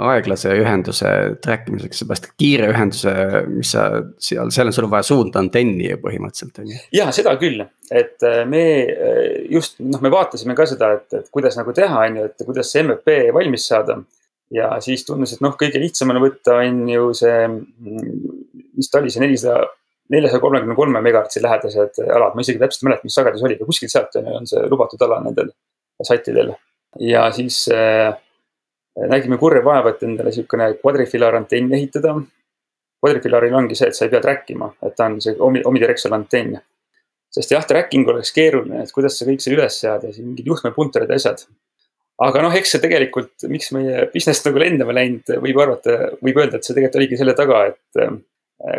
[0.00, 1.10] aeglase ühenduse
[1.44, 3.14] track imiseks, seepärast et kiire ühenduse,
[3.50, 3.88] mis sa
[4.22, 6.78] seal, seal on sul vaja suunda antenni ju põhimõtteliselt on ju.
[7.00, 11.28] ja seda küll, et äh, me äh, just noh, me vaatasime ka seda, et, et
[11.34, 14.00] kuidas nagu teha, on ju, et kuidas see MVP valmis saada
[14.50, 18.32] ja siis tundus, et noh, kõige lihtsam on võtta, on ju see, mm,
[18.78, 19.62] mis ta oli, see nelisada
[20.10, 23.68] neljasaja kolmekümne kolme megahertsi lähedased alad, ma isegi täpselt ei mäleta, mis sagedus oli, aga
[23.68, 25.52] kuskilt sealt on, on see lubatud ala nendel
[26.06, 26.54] satidel.
[26.98, 28.10] ja siis äh,
[29.08, 32.16] nägime kurja vaeva, et endale sihukene quadrifilar antenn ehitada.
[33.00, 36.18] Quadrifilaril ongi see, et sa ei pea track ima, et ta on see omi, omidirectional
[36.18, 36.58] antenn.
[37.30, 41.12] sest jah, tracking oleks keeruline, et kuidas sa kõik selle üles seada, siin mingid juhtmepunterid
[41.12, 41.44] ja asjad.
[42.26, 46.58] aga noh, eks see tegelikult, miks meie business nagu lendama läinud, võib arvata, võib öelda,
[46.58, 48.02] et see tegelikult oligi selle taga, et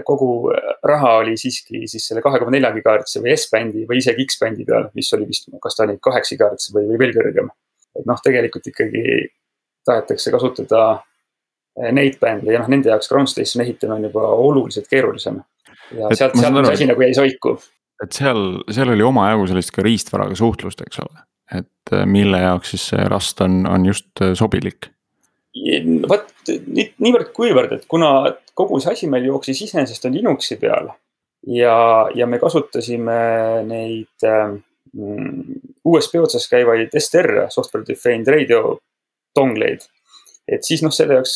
[0.06, 4.26] kogu äh, raha oli siiski siis selle kahe koma nelja gigahertsi või S-bändi või isegi
[4.30, 7.50] X-bändi peal, mis oli vist, kas ta oli kaheksa gigahertsi või, või veel kõrgem.
[7.98, 9.04] et noh, tegelikult ikkagi
[9.88, 14.89] tahetakse kasutada äh, neid bände ja noh, nende jaoks ground station ehitamine on juba oluliselt
[14.91, 15.41] keerulisem.
[15.98, 17.58] ja et sealt, sealt see asi nagu jäi soiku.
[18.04, 21.26] et seal, seal oli omajagu sellist ka riistvaraga suhtlust, eks ole,
[21.58, 24.91] et mille jaoks siis see Rust on, on just sobilik
[26.08, 26.52] vot
[27.04, 28.12] niivõrd-kuivõrd, et kuna
[28.56, 30.92] kogu see asi meil jooksis iseenesest on Linuxi peal
[31.48, 31.76] ja,
[32.16, 33.18] ja me kasutasime
[33.68, 38.78] neid mm, USB otsas käivaid STR, software defined radio
[39.36, 39.88] dongleid.
[40.48, 41.36] et siis noh, selle jaoks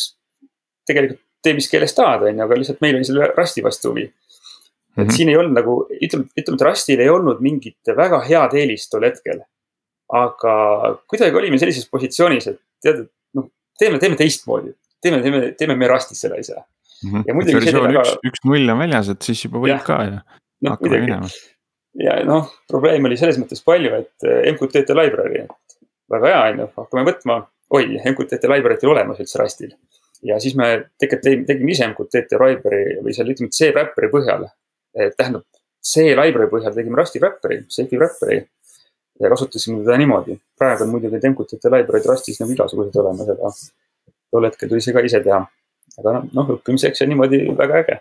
[0.86, 4.06] tegelikult tee mis keeles tahad, on ju, aga lihtsalt meil oli selle Rusti vastu huvi.
[4.06, 4.12] et
[4.96, 5.16] mm -hmm.
[5.16, 9.04] siin ei olnud nagu, ütleme, ütleme, et Rustil ei olnud mingit väga head eelist tol
[9.04, 9.42] hetkel.
[10.12, 10.54] aga
[11.10, 13.10] kuidagi olime sellises positsioonis, et tead, et
[13.78, 17.10] teeme, teeme teistmoodi, teeme, teeme, teeme me Rustis selle asja mm.
[17.10, 17.24] -hmm.
[17.26, 17.58] ja muidugi.
[17.60, 19.82] versioon üks üks null on väljas, et siis juba võib ja.
[19.84, 21.28] ka ja no, hakkame minema.
[22.02, 25.44] ja noh, probleeme oli selles mõttes palju, et eh, MQTT library,
[26.12, 27.42] väga hea, on ju, hakkame võtma.
[27.76, 29.76] oi, MQTT library't ei ole olemas üldse Rustil.
[30.22, 34.48] ja siis me tegelikult tegime ise MQTT library või seal ütleme, C-Wrapperi põhjal.
[34.96, 35.44] tähendab,
[35.86, 38.40] C-library põhjal tegime Rusti wrapper'i, Safe'i wrapper'i
[39.20, 40.38] ja kasutasime teda niimoodi.
[40.58, 43.52] praegu on muidugi template library'd Rustis nagu igasugused olemas, aga
[44.30, 45.40] tol hetkel tuli see ka ise teha.
[46.00, 47.98] aga noh, noh õppimiseks on niimoodi väga äge.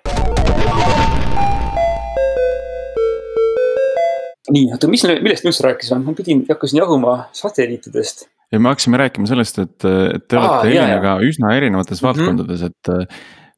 [4.55, 8.27] nii, oota, mis, millest me üldse rääkisime, ma pidin, hakkasin jahuma satelliitidest.
[8.51, 12.27] ja me hakkasime rääkima sellest, et, et te olete Heleniga üsna erinevates mm -hmm.
[12.27, 12.93] valdkondades, et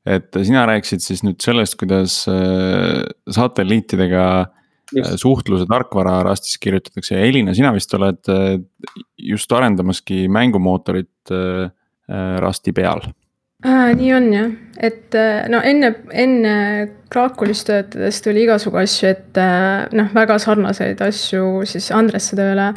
[0.07, 4.27] et sina rääkisid siis nüüd sellest, kuidas äh, satelliitidega.
[5.19, 7.15] Suhtluse tarkvara Rustis kirjutatakse.
[7.15, 8.23] Ja Elina, sina vist oled
[9.17, 11.33] just arendamaski mängumootorit
[12.39, 13.01] Rusti peal
[13.65, 14.49] Äh, nii on jah,
[14.85, 16.51] et äh, no enne, enne
[17.09, 19.45] Kraakulis töötades tuli igasugu asju ette,
[19.95, 22.67] noh, väga sarnaseid asju siis Andresse tööle.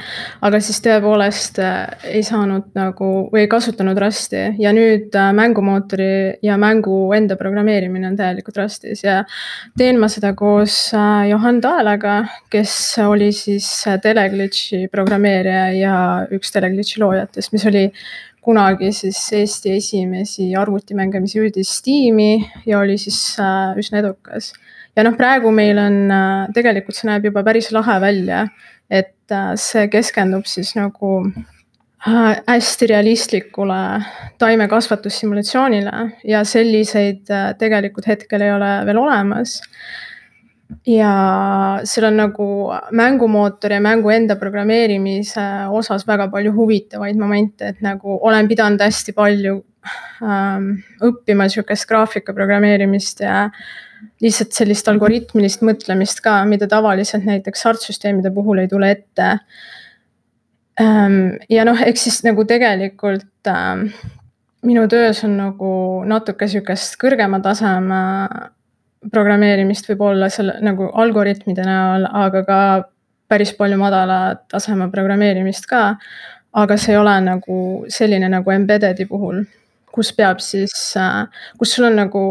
[0.41, 6.39] aga siis tõepoolest äh, ei saanud nagu või ei kasutanud Rusti ja nüüd äh, mängumootori
[6.47, 9.25] ja mängu enda programmeerimine on täielikult Rustis ja
[9.77, 12.73] teen ma seda koos äh, Johan Taelaga, kes
[13.05, 15.95] oli siis äh, Teleglitchi programmeerija ja
[16.33, 17.89] üks Teleglitchi loojatest, mis oli
[18.45, 22.33] kunagi siis Eesti esimesi arvutimängimise üüdistiimi
[22.67, 24.53] ja oli siis äh, üsna edukas.
[24.97, 28.47] ja noh, praegu meil on äh,, tegelikult see näeb juba päris lahe välja,
[28.91, 31.17] et äh, see keskendub siis nagu
[32.01, 33.81] hästi realistlikule
[34.41, 37.29] taimekasvatussimulatsioonile ja selliseid
[37.61, 39.59] tegelikult hetkel ei ole veel olemas
[40.87, 41.13] ja
[41.85, 42.47] seal on nagu
[42.97, 49.15] mängumootori ja mängu enda programmeerimise osas väga palju huvitavaid momente, et nagu olen pidanud hästi
[49.17, 49.57] palju
[50.23, 50.73] ähm,
[51.07, 53.49] õppima sihukest graafika programmeerimist ja
[54.23, 59.35] lihtsalt sellist algoritmilist mõtlemist ka, mida tavaliselt näiteks artsüsteemide puhul ei tule ette
[60.81, 61.37] ähm,.
[61.51, 63.91] ja noh, eks siis nagu tegelikult ähm,
[64.67, 65.75] minu töös on nagu
[66.09, 68.01] natuke sihukest kõrgema taseme
[69.09, 72.61] programmeerimist võib-olla selle nagu algoritmide näol, aga ka
[73.31, 75.97] päris palju madala taseme programmeerimist ka.
[76.51, 77.57] aga see ei ole nagu
[77.95, 79.45] selline nagu embedded'i puhul,
[79.95, 80.73] kus peab siis,
[81.59, 82.23] kus sul on nagu,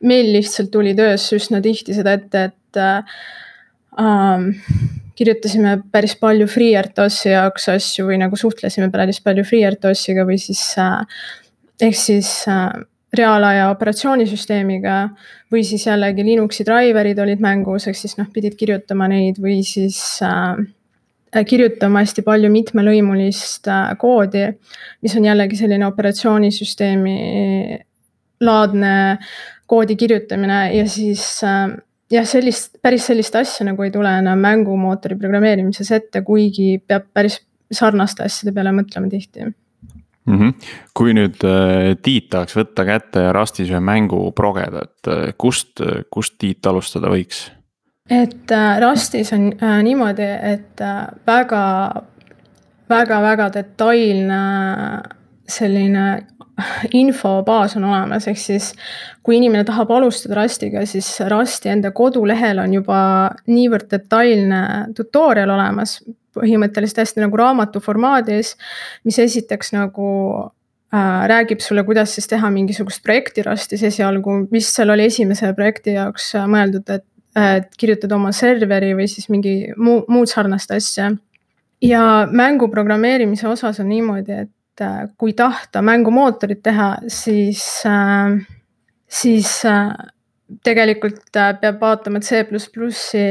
[0.00, 2.80] meil lihtsalt tuli töös üsna tihti seda ette, et
[4.00, 4.46] ähm,
[5.20, 11.20] kirjutasime päris palju FreeRTOS-i jaoks asju või nagu suhtlesime päris palju FreeRTOS-iga või siis äh,
[11.84, 12.70] ehk siis äh,
[13.16, 14.96] reaalaja operatsioonisüsteemiga
[15.50, 19.98] või siis jällegi Linuxi driver'id olid mängus, ehk siis noh, pidid kirjutama neid või siis
[20.26, 20.60] äh,
[21.46, 24.46] kirjutama hästi palju mitmelõimulist äh, koodi,
[25.02, 27.16] mis on jällegi selline operatsioonisüsteemi
[28.46, 28.94] laadne
[29.70, 31.74] koodi kirjutamine ja siis äh,
[32.14, 37.40] jah, sellist, päris sellist asja nagu ei tule enam mängumootori programmeerimises ette, kuigi peab päris
[37.74, 39.50] sarnaste asjade peale mõtlema tihti
[40.26, 40.38] mm.
[40.38, 40.54] -hmm.
[40.94, 45.80] kui nüüd äh, Tiit tahaks võtta kätte ja Rustis ühe mängu progeda, et äh, kust,
[46.10, 47.50] kust Tiit alustada võiks?
[48.10, 49.52] et äh, Rustis on
[49.82, 50.80] niimoodi, et
[51.26, 51.64] väga,
[52.88, 54.42] väga, väga detailne
[55.50, 56.04] selline
[56.92, 58.72] infobaas on olemas, ehk siis
[59.22, 63.00] kui inimene tahab alustada Rustiga, siis Rusti enda kodulehel on juba
[63.50, 64.62] niivõrd detailne
[64.96, 66.00] tutorial olemas,
[66.36, 68.54] põhimõtteliselt hästi nagu raamatu formaadis,
[69.06, 70.10] mis esiteks nagu
[70.94, 75.96] äh, räägib sulle, kuidas siis teha mingisugust projekti Rustis esialgu, mis seal oli esimese projekti
[75.96, 77.06] jaoks äh, mõeldud, et,
[77.38, 81.10] et kirjutada oma serveri või siis mingi muu, muud sarnast asja.
[81.82, 88.40] ja mängu programmeerimise osas on niimoodi, et äh, kui tahta mängumootorit teha, siis äh,,
[89.10, 89.94] siis äh,
[90.64, 93.22] tegelikult äh, peab vaatama C++-i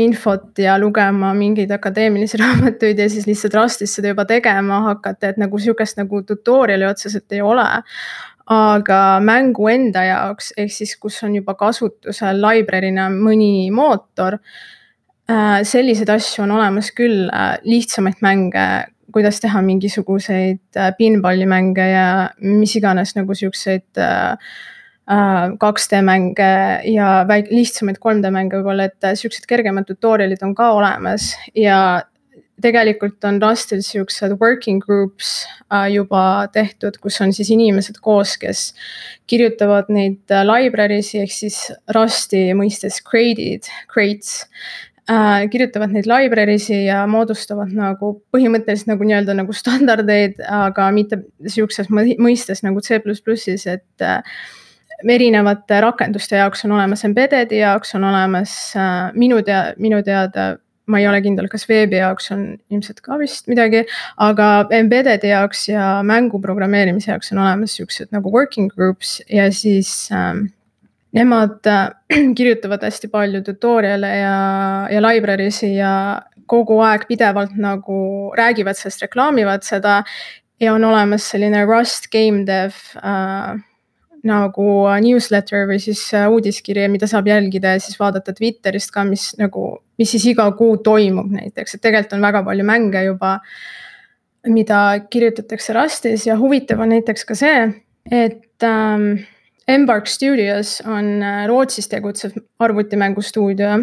[0.00, 5.40] infot ja lugema mingeid akadeemilisi raamatuid ja siis lihtsalt Rustis seda juba tegema hakata, et
[5.40, 7.68] nagu sihukest nagu tutorial'i otseselt ei ole.
[8.48, 14.38] aga mängu enda jaoks, ehk siis, kus on juba kasutusel library'na mõni mootor.
[15.28, 18.64] Äh, selliseid asju on olemas küll, äh, lihtsamaid mänge,
[19.12, 22.08] kuidas teha mingisuguseid pinballi mänge ja
[22.40, 24.56] mis iganes nagu siukseid äh,
[25.08, 26.50] 2D äh, mänge
[26.84, 31.30] ja väik-, lihtsamaid 3D mänge võib-olla, et äh, siuksed kergemad tutorial'id on ka olemas.
[31.56, 32.04] Ja
[32.60, 38.74] tegelikult on Rustil siuksed working groups äh, juba tehtud, kus on siis inimesed koos, kes
[39.30, 41.62] kirjutavad neid library si ehk siis
[41.96, 44.44] Rusti mõistes crate'id, crates.
[45.08, 51.88] Kirjutavad neid library si ja moodustavad nagu põhimõtteliselt nagu nii-öelda nagu standardeid, aga mitte siukses
[51.88, 54.08] mõistes nagu C++-is, et
[55.06, 60.56] erinevate rakenduste jaoks on olemas embedded'i jaoks on olemas äh, minu tea-, minu teada
[60.88, 63.84] ma ei ole kindel, kas veebi jaoks on ilmselt ka vist midagi,
[64.24, 70.08] aga embedded'i jaoks ja mängu programmeerimise jaoks on olemas siuksed nagu working groups ja siis
[70.14, 70.32] äh,
[71.12, 71.90] nemad äh,
[72.38, 74.34] kirjutavad hästi palju tutorial'e ja,
[74.92, 75.92] ja library'si ja
[76.48, 80.02] kogu aeg pidevalt nagu räägivad sellest, reklaamivad seda.
[80.60, 83.60] ja on olemas selline Rust game dev äh,
[84.26, 84.66] nagu
[85.02, 89.78] newsletter või siis äh, uudiskiri, mida saab jälgida ja siis vaadata Twitterist ka, mis nagu,
[89.98, 93.38] mis siis iga kuu toimub näiteks, et tegelikult on väga palju mänge juba.
[94.48, 97.64] mida kirjutatakse Rustis ja huvitav on näiteks ka see,
[98.10, 99.26] et ähm,
[99.68, 103.82] Embark Studios on äh, Rootsis tegutsev arvutimängustuudio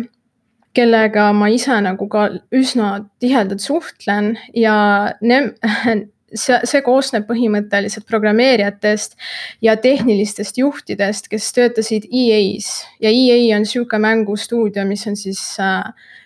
[0.75, 2.89] kellega ma ise nagu ka üsna
[3.23, 4.75] tihedalt suhtlen ja
[5.21, 5.55] ne-,
[6.35, 9.15] see, see koosneb põhimõtteliselt programmeerijatest
[9.65, 15.81] ja tehnilistest juhtidest, kes töötasid EA-s ja EA on sihuke mängustuudio, mis on siis äh,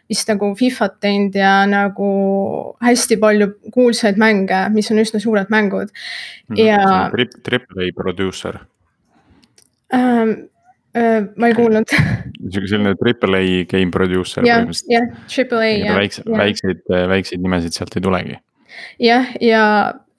[0.09, 2.09] vist nagu Fifat teinud ja nagu
[2.83, 7.09] hästi palju kuulsaid mänge, mis on üsna suured mängud mhm, ja.
[7.43, 8.63] Triple A producer
[9.93, 10.49] ähm,.
[10.97, 11.85] Äh, ma ei kuulnud
[12.49, 14.41] selline triple A game producer.
[14.41, 18.39] jah, jah, triple A väikseid, väikseid, väikseid nimesid sealt ei tulegi
[18.99, 19.63] jah, ja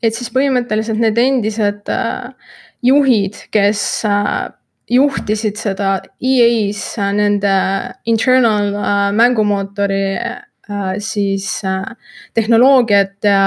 [0.05, 2.53] et siis põhimõtteliselt need endised äh,
[2.87, 4.51] juhid, kes äh,
[4.91, 7.57] juhtisid seda EA-s äh, nende
[8.11, 8.73] internal
[9.17, 10.05] mängumootori
[11.03, 11.49] siis
[12.39, 13.39] tehnoloogiat ja,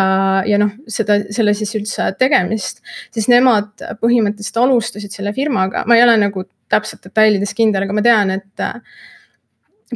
[0.43, 2.81] ja noh, seda, selle siis üldse tegemist,
[3.15, 8.03] siis nemad põhimõtteliselt alustasid selle firmaga, ma ei ole nagu täpselt detailides kindel, aga ma
[8.03, 8.65] tean, et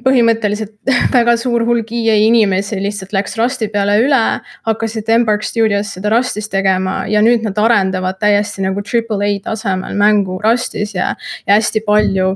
[0.05, 0.75] põhimõtteliselt
[1.17, 4.21] väga suur hulk EA inimesi lihtsalt läks Rusti peale üle,
[4.67, 9.97] hakkasid Embark Studios seda Rustis tegema ja nüüd nad arendavad täiesti nagu triple A tasemel
[9.97, 11.13] mängu Rustis ja,
[11.47, 12.33] ja hästi palju,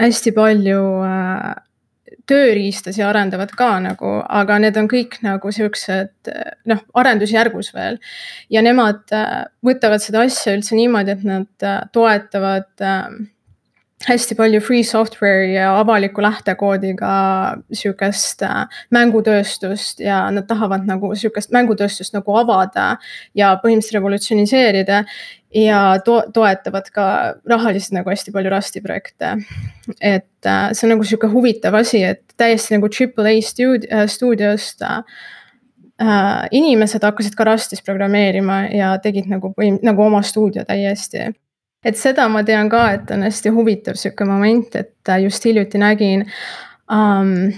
[0.00, 1.54] hästi palju äh,
[2.26, 6.30] tööriistasi arendavad ka nagu, aga need on kõik nagu siuksed
[6.70, 7.98] noh, arendusjärgus veel.
[8.50, 13.06] ja nemad äh, võtavad seda asja üldse niimoodi, et nad äh, toetavad äh,
[14.04, 17.12] hästi palju free software'i ja avaliku lähtekoodiga
[17.72, 22.96] sihukest äh, mängutööstust ja nad tahavad nagu sihukest mängutööstust nagu avada
[23.34, 25.04] ja põhimõtteliselt revolutsiooniseerida.
[25.54, 29.36] ja to toetavad ka rahaliselt nagu hästi palju Rusti projekte.
[30.00, 34.06] et äh, see on nagu sihuke huvitav asi, et täiesti nagu triple A stuud-, äh,
[34.06, 35.02] stuudiost äh,
[36.52, 41.32] inimesed hakkasid ka Rustis programmeerima ja tegid nagu nagu oma stuudio täiesti
[41.86, 45.78] et seda ma tean ka, et on hästi huvitav sihuke moment, et äh, just hiljuti
[45.78, 46.26] nägin
[46.90, 47.52] um,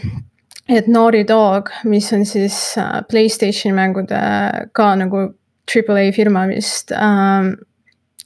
[0.69, 4.21] et Naughty Dog, mis on siis uh, Playstationi mängude
[4.77, 5.31] ka nagu
[5.69, 7.55] triple A firma vist um,,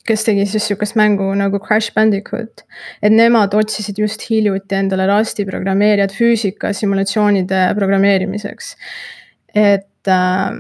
[0.07, 2.65] kes tegi siis sihukest mängu nagu Crash Bandicoot.
[3.03, 8.77] et nemad otsisid just hiljuti endale Rusti programmeerijad füüsika simulatsioonide programmeerimiseks.
[9.55, 10.59] et uh,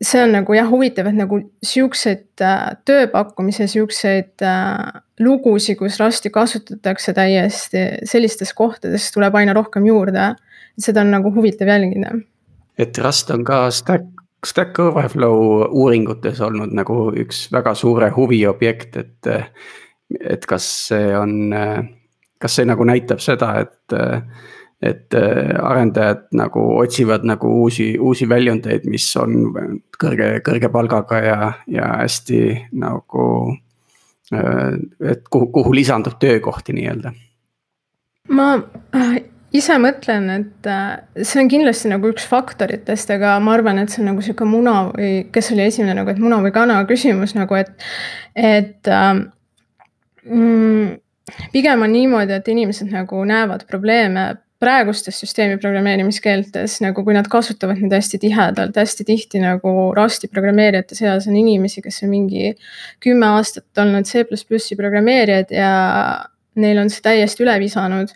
[0.00, 6.32] see on nagu jah, huvitav, et nagu siukseid äh, tööpakkumisi, siukseid äh, lugusid, kus rasti
[6.32, 10.34] kasutatakse täiesti sellistes kohtades tuleb aina rohkem juurde.
[10.80, 12.14] seda on nagu huvitav jälgida.
[12.78, 14.08] et Rust on ka Stack,
[14.46, 19.50] Stack Overflow uuringutes olnud nagu üks väga suure huviobjekt, et.
[20.20, 21.52] et kas see on,
[22.40, 23.92] kas see nagu näitab seda, et
[24.82, 29.50] et äh, arendajad nagu otsivad nagu uusi, uusi väljundeid, mis on
[30.00, 32.40] kõrge, kõrge palgaga ja, ja hästi
[32.80, 33.26] nagu.
[34.32, 34.78] Äh,
[35.12, 37.12] et kuhu, kuhu lisandub töökohti nii-öelda.
[38.30, 38.46] ma
[38.94, 39.16] äh,
[39.52, 40.68] ise mõtlen, et
[41.26, 44.84] see on kindlasti nagu üks faktoritest, aga ma arvan, et see on nagu sihuke muna
[44.94, 47.72] või kes oli esimene nagu, et muna või kana küsimus nagu, et,
[48.38, 48.92] et
[50.24, 50.94] mm,
[51.52, 54.28] pigem on niimoodi, et inimesed nagu näevad probleeme
[54.60, 60.98] praegustes süsteemi programmeerimiskeeltes nagu, kui nad kasutavad neid hästi tihedalt, hästi tihti nagu Rusti programmeerijate
[60.98, 62.52] seas on inimesi, kes on mingi
[63.00, 65.72] kümme aastat olnud C programmeerijad ja
[66.60, 68.12] neil on see täiesti üle visanud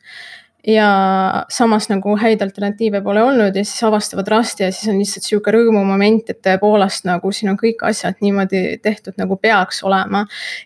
[0.66, 5.26] ja samas nagu häid alternatiive pole olnud ja siis avastavad Rusti ja siis on lihtsalt
[5.28, 10.24] sihuke rõõmumoment, et tõepoolest nagu siin on kõik asjad niimoodi tehtud, nagu peaks olema.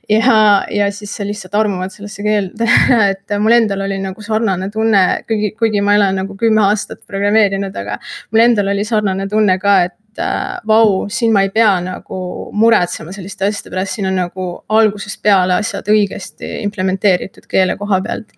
[0.09, 2.69] ja, ja siis sa lihtsalt armuvad sellesse keelde
[3.13, 7.75] et mul endal oli nagu sarnane tunne, kuigi, kuigi ma ole nagu kümme aastat programmeerinud,
[7.77, 7.99] aga
[8.31, 12.21] mul endal oli sarnane tunne ka, et äh, vau, siin ma ei pea nagu
[12.55, 18.37] muretsema selliste asjade pärast, siin on nagu algusest peale asjad õigesti implementeeritud keele koha pealt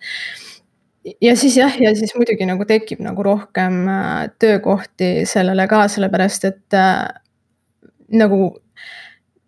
[1.21, 6.45] ja siis jah, ja siis muidugi nagu tekib nagu rohkem äh, töökohti sellele ka, sellepärast
[6.49, 7.07] et äh,
[8.17, 8.51] nagu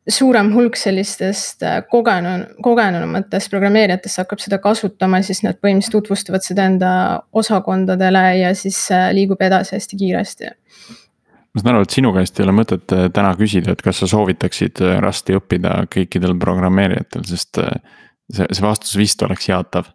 [0.10, 6.68] suurem hulk sellistest äh, kogenud, kogenumatest programmeerijatest hakkab seda kasutama, siis nad põhimõtteliselt tutvustavad seda
[6.72, 6.92] enda
[7.32, 10.54] osakondadele ja siis äh, liigub edasi hästi kiiresti.
[11.54, 14.82] ma saan aru, et sinu käest ei ole mõtet täna küsida, et kas sa soovitaksid
[15.06, 19.94] Rusti õppida kõikidel programmeerijatel, sest see, see vastus vist oleks jaatav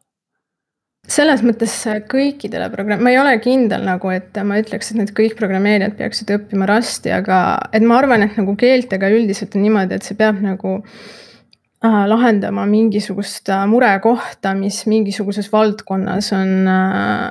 [1.09, 1.75] selles mõttes
[2.11, 6.33] kõikidele programm-, ma ei ole kindel nagu, et ma ütleks, et nüüd kõik programmeerijad peaksid
[6.37, 7.41] õppima Rusti, aga
[7.73, 12.67] et ma arvan, et nagu keeltega üldiselt on niimoodi, et see peab nagu äh, lahendama
[12.69, 17.29] mingisugust äh, murekohta, mis mingisuguses valdkonnas on äh,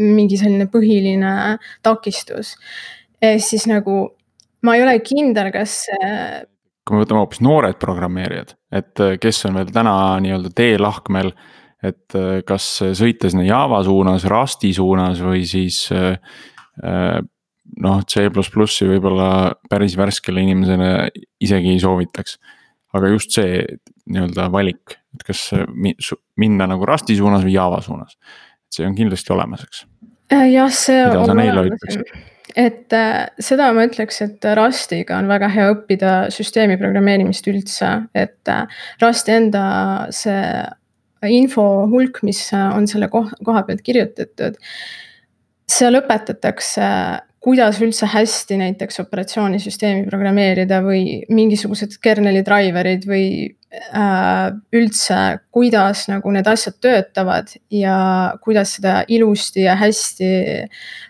[0.00, 1.32] mingi selline põhiline
[1.84, 2.54] takistus.
[3.20, 3.96] siis nagu
[4.64, 6.12] ma ei ole kindel, kas see
[6.86, 11.32] kui me võtame hoopis noored programmeerijad, et äh, kes on veel täna nii-öelda teelahkmel
[11.84, 12.66] et äh, kas
[12.96, 16.16] sõita sinna Java suunas, Rusti suunas või siis äh,
[16.82, 17.18] äh,
[17.82, 19.30] noh, C võib-olla
[19.70, 21.10] päris värskele inimesele
[21.42, 22.38] isegi ei soovitaks.
[22.96, 23.60] aga just see
[24.06, 25.50] nii-öelda valik, et kas
[26.40, 28.16] minna nagu Rusti suunas või Java suunas.
[28.72, 29.84] see on kindlasti olemas, eks.
[30.30, 32.24] jah, see Mida on olemas
[32.56, 32.94] et
[33.42, 38.48] seda ma ütleks, et Rustiga on väga hea õppida süsteemi programmeerimist üldse, et
[39.02, 39.66] Rusti enda
[40.14, 40.40] see
[41.32, 44.58] info hulk, mis on selle koha, koha pealt kirjutatud.
[45.66, 46.86] seal õpetatakse,
[47.46, 53.28] kuidas üldse hästi näiteks operatsioonisüsteemi programmeerida või mingisugused kernel'i driver'id või
[53.76, 55.16] Äh, üldse,
[55.52, 57.96] kuidas nagu need asjad töötavad ja
[58.40, 60.28] kuidas seda ilusti ja hästi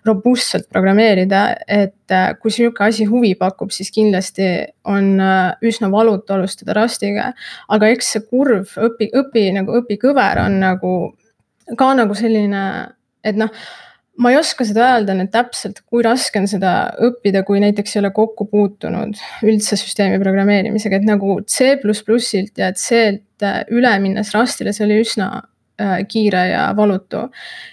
[0.08, 4.48] robustselt programmeerida, et äh, kui sihuke asi huvi pakub, siis kindlasti
[4.88, 7.30] on äh, üsna valutu alustada Rustiga.
[7.68, 10.94] aga eks see kurv õpi, õpi nagu õpikõver on nagu
[11.78, 12.64] ka nagu selline,
[13.22, 13.52] et noh
[14.18, 16.72] ma ei oska seda öelda nüüd täpselt, kui raske on seda
[17.04, 23.44] õppida, kui näiteks ei ole kokku puutunud üldse süsteemi programmeerimisega, et nagu C++-ilt ja C-lt
[23.44, 25.28] äh, üle minnes Rustile, see oli üsna
[25.80, 27.26] äh, kiire ja valutu.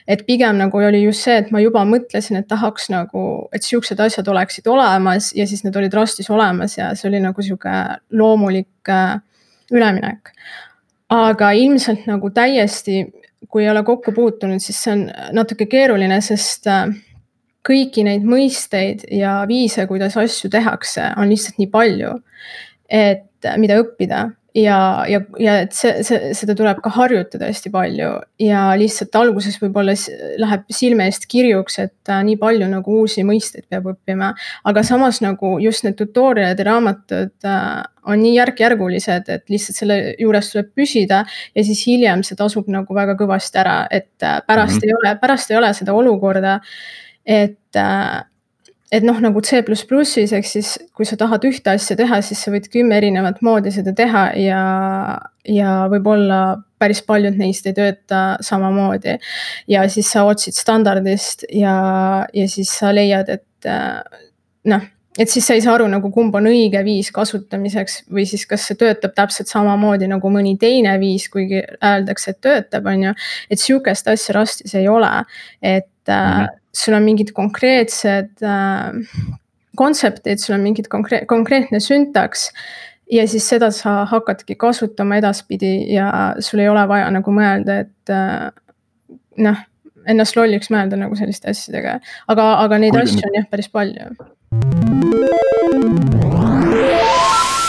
[0.08, 4.00] et pigem nagu oli just see, et ma juba mõtlesin, et tahaks nagu, et siuksed
[4.04, 7.78] asjad oleksid olemas ja siis need olid Rustis olemas ja see oli nagu sihuke
[8.12, 9.20] loomulik äh,
[9.72, 10.36] üleminek.
[11.14, 13.04] aga ilmselt nagu täiesti
[13.50, 16.94] kui ei ole kokku puutunud, siis see on natuke keeruline, sest äh,
[17.68, 22.16] kõiki neid mõisteid ja viise, kuidas asju tehakse, on lihtsalt nii palju.
[22.90, 27.72] et äh, mida õppida ja, ja, ja et see, see, seda tuleb ka harjutada hästi
[27.74, 28.10] palju
[28.42, 29.96] ja lihtsalt alguses võib-olla
[30.42, 34.34] läheb silme eest kirjuks, et äh, nii palju nagu uusi mõisteid peab õppima.
[34.70, 37.72] aga samas nagu just need tutorial'id ja raamatud äh,
[38.04, 41.24] on nii järk-järgulised, et lihtsalt selle juures tuleb püsida
[41.56, 44.92] ja siis hiljem see tasub nagu väga kõvasti ära, et äh, pärast mm -hmm.
[44.92, 46.60] ei ole, pärast ei ole seda olukorda,
[47.26, 47.82] et
[48.94, 52.70] et noh, nagu C++-is, ehk siis kui sa tahad ühte asja teha, siis sa võid
[52.74, 54.62] kümme erinevat moodi seda teha ja,
[55.50, 56.42] ja võib-olla
[56.82, 59.18] päris paljud neist ei tööta samamoodi.
[59.72, 61.76] ja siis sa otsid standardist ja,
[62.34, 64.02] ja siis sa leiad, et äh,
[64.70, 68.48] noh et siis sa ei saa aru nagu kumb on õige viis kasutamiseks või siis
[68.50, 73.14] kas see töötab täpselt samamoodi nagu mõni teine viis, kuigi öeldakse, et töötab, on ju.
[73.54, 75.12] et sihukest asja Rustis ei ole,
[75.62, 76.60] et mm -hmm.
[76.74, 78.94] Äh, sul on mingid konkreetsed äh,
[79.76, 82.50] kontseptid, sul on mingid konkreet-, konkreetne süntaks
[83.12, 88.14] ja siis seda sa hakkadki kasutama edaspidi ja sul ei ole vaja nagu mõelda, et
[88.14, 88.50] äh,
[89.44, 89.58] noh,
[90.10, 92.00] ennast lolliks mõelda nagu selliste asjadega.
[92.28, 94.04] aga, aga neid Kuigi asju on jah päris palju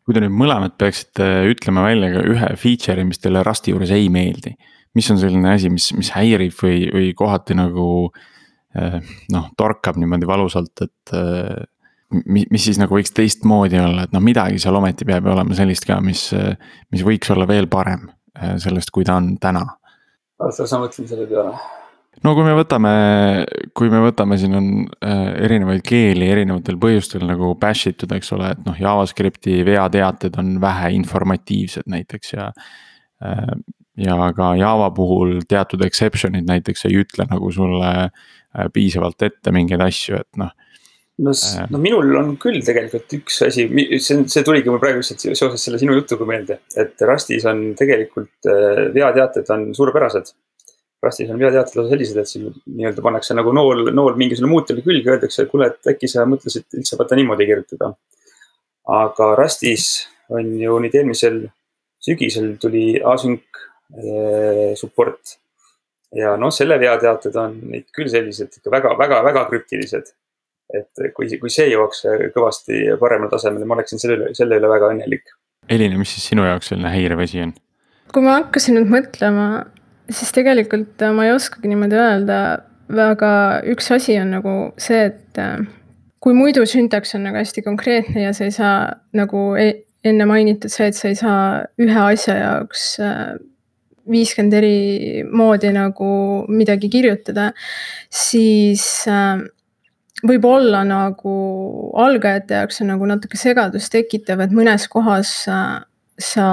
[0.05, 4.11] kui te nüüd mõlemad peaksite ütlema välja ka ühe feature'i, mis teile Rusti juures ei
[4.12, 4.52] meeldi.
[4.94, 8.34] mis on selline asi, mis, mis häirib või, või kohati nagu eh,
[8.75, 11.62] noh, torkab niimoodi valusalt, et eh,
[12.25, 15.57] mis, mis siis nagu võiks teistmoodi olla, et noh, midagi seal ometi peab ju olema
[15.59, 16.27] sellist ka, mis,
[16.95, 18.09] mis võiks olla veel parem
[18.41, 19.64] eh, sellest, kui ta on täna.
[20.43, 21.55] oota, sa mõtlesid selle peale?
[22.25, 22.95] no kui me võtame,
[23.77, 24.68] kui me võtame, siin on
[25.05, 30.95] erinevaid keeli erinevatel põhjustel nagu bash itud, eks ole, et noh, JavaScripti veateated on vähe
[30.99, 32.51] informatiivsed näiteks ja
[33.97, 37.93] ja ka Java puhul teatud exception'id näiteks ei ütle nagu sulle
[38.74, 40.52] piisavalt ette mingeid asju, et noh
[41.24, 41.66] no, äh.
[41.70, 43.68] no minul on küll tegelikult üks asi,
[44.02, 48.50] see, see tuligi mul praegu lihtsalt seoses selle sinu jutuga meelde, et Rustis on tegelikult
[48.50, 50.34] äh, veateated on suurepärased
[51.05, 52.48] Rustis on veateated lausa sellised, et siin
[52.78, 56.78] nii-öelda pannakse nagu nool, nool mingisugune muutule külge, öeldakse, et kuule, et äkki sa mõtlesid
[56.78, 57.92] üldse vaata niimoodi kirjutada.
[58.94, 59.86] aga Rustis
[60.28, 61.38] on ju nüüd eelmisel
[62.05, 65.38] sügisel tuli eh, support.
[66.15, 70.12] Ja noh, selle veateated on neid küll sellised ikka väga-väga-väga krüptilised.
[70.75, 74.89] et kui, kui see jõuaks kõvasti paremale tasemele, ma oleksin selle üle, selle üle väga
[74.95, 75.35] õnnelik.
[75.71, 77.55] Elina, mis siis sinu jaoks selline häiriv asi on?
[78.15, 79.47] kui ma hakkasin nüüd mõtlema
[80.12, 82.41] siis tegelikult äh, ma ei oskagi niimoodi öelda,
[83.07, 83.31] aga
[83.73, 85.65] üks asi on nagu see, et äh,
[86.25, 88.77] kui muidu süntaks on nagu hästi konkreetne ja sa ei saa
[89.17, 91.43] nagu e-, enne mainitud see, et sa ei saa
[91.81, 93.35] ühe asja jaoks äh,
[94.11, 96.09] viiskümmend eri moodi nagu
[96.52, 97.50] midagi kirjutada,
[98.12, 98.84] siis
[100.24, 101.34] võib olla nagu
[102.00, 105.32] algajate jaoks on nagu natuke segadust tekitav, et mõnes kohas
[106.20, 106.48] sa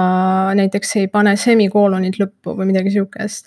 [0.58, 3.46] näiteks ei pane semikoolonit lõppu või midagi sihukest.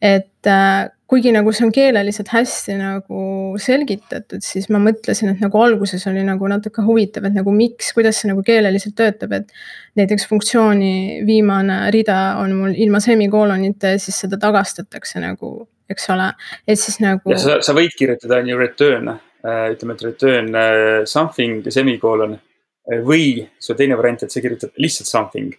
[0.00, 3.20] et äh, kuigi nagu see on keeleliselt hästi nagu
[3.62, 8.18] selgitatud, siis ma mõtlesin, et nagu alguses oli nagu natuke huvitav, et nagu miks, kuidas
[8.20, 9.52] see nagu keeleliselt töötab, et.
[9.96, 15.52] näiteks funktsiooni viimane rida on mul ilma semikoolonita ja siis seda tagastatakse nagu,
[15.88, 16.26] eks ole,
[16.68, 17.30] et siis nagu.
[17.32, 22.34] ja sa, sa võid kirjutada on ju return, äh, ütleme, et return äh, something semikoolon
[22.36, 25.54] äh, või su teine variant, et sa kirjutad lihtsalt something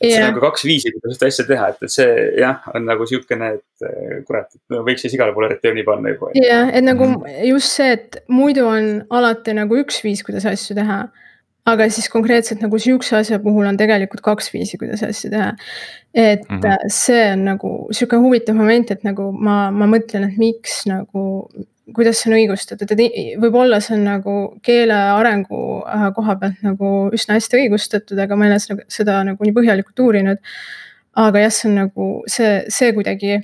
[0.00, 2.86] et see on nagu kaks viisi, kuidas seda asja teha, et, et see jah, on
[2.88, 6.32] nagu siukene, et eh, kurat, et võiks siis igale poole return'i panna juba.
[6.38, 7.40] jah et nagu mm.
[7.50, 11.02] just see, et muidu on alati nagu üks viis, kuidas asju teha.
[11.70, 15.52] aga siis konkreetselt nagu sihukese asja puhul on tegelikult kaks viisi, kuidas asju teha.
[16.14, 16.88] et mm -hmm.
[16.88, 21.50] see on nagu sihuke huvitav moment, et nagu ma, ma mõtlen, et miks nagu
[21.94, 24.36] kuidas see on õigustatud, et võib-olla see on nagu
[24.66, 29.18] keele arengu äh, koha pealt nagu üsna hästi õigustatud, aga ma ei ole seda, seda
[29.26, 30.42] nagu nii põhjalikult uurinud.
[31.20, 33.40] aga jah, see on nagu see, see kuidagi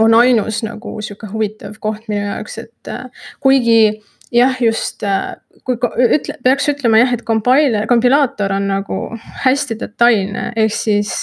[0.00, 4.02] on ainus nagu sihuke huvitav koht minu jaoks, et äh, kuigi
[4.32, 9.00] jah, just äh, kui ütle, peaks ütlema jah, et compiler, kompilaator on nagu
[9.44, 11.14] hästi detailne, ehk siis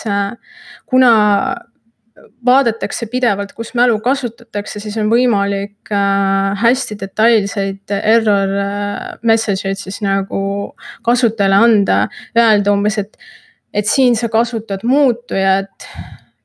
[0.89, 1.13] kuna
[2.45, 9.81] vaadatakse pidevalt, kus mälu kasutatakse, siis on võimalik äh, hästi detailseid error äh, message eid
[9.81, 10.41] siis nagu
[11.05, 11.99] kasutajale anda,
[12.37, 13.17] öelda umbes, et,
[13.73, 15.89] et siin sa kasutad muutujat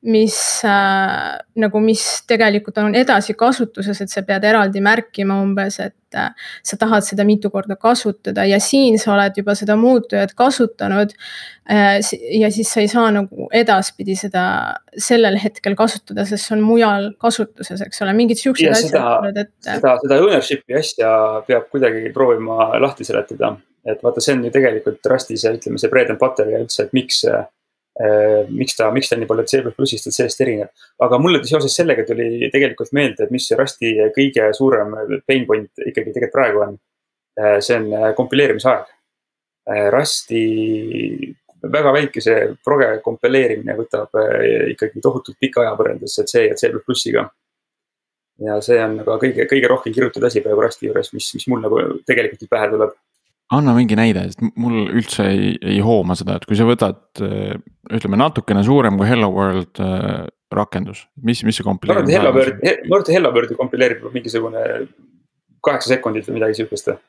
[0.01, 6.29] mis äh, nagu, mis tegelikult on edasikasutuses, et sa pead eraldi märkima umbes, et äh,
[6.63, 11.11] sa tahad seda mitu korda kasutada ja siin sa oled juba seda muutujat kasutanud
[11.67, 11.99] äh,.
[12.39, 14.45] ja siis sa ei saa nagu edaspidi seda
[14.95, 19.67] sellel hetkel kasutada, sest see on mujal kasutuses, eks ole, mingid siuksed asjad ette.
[19.67, 21.13] seda, seda ownership'i asja
[21.47, 25.91] peab kuidagi proovima lahti seletada, et vaata, see on ju tegelikult Rustis ja ütleme, see
[25.91, 27.25] bread and butter ja üldse, et miks
[27.99, 30.69] miks ta, miks ta nii palju C plussist C-st erineb.
[31.03, 34.95] aga mulle seoses sellega tuli tegelikult meelde, et mis see Rusti kõige suurem
[35.27, 36.77] pain point ikkagi tegelikult praegu on.
[37.39, 38.95] Äh, see on äh, kompileerimisaeg.
[39.93, 40.39] Rusti
[41.61, 42.35] väga väikese
[42.65, 44.15] proge kompileerimine võtab
[44.71, 47.27] ikkagi tohutult pika aja võrreldes C ja C plussiga.
[48.39, 51.61] ja see on nagu kõige, kõige rohkem kirjutatud asi praegu Rusti juures, mis, mis mul
[51.67, 52.95] nagu tegelikult pähe tuleb
[53.55, 58.19] anna mingi näide, sest mul üldse ei, ei hooma seda, et kui sa võtad ütleme
[58.19, 62.09] natukene suurem kui Hello World äh, rakendus, mis, mis see kompileerib?
[62.09, 64.65] Hello World, ma arvan, et Hello Wordi kompileerib mingisugune
[65.65, 66.93] kaheksa sekundit või midagi sihukest.
[66.93, 67.01] okei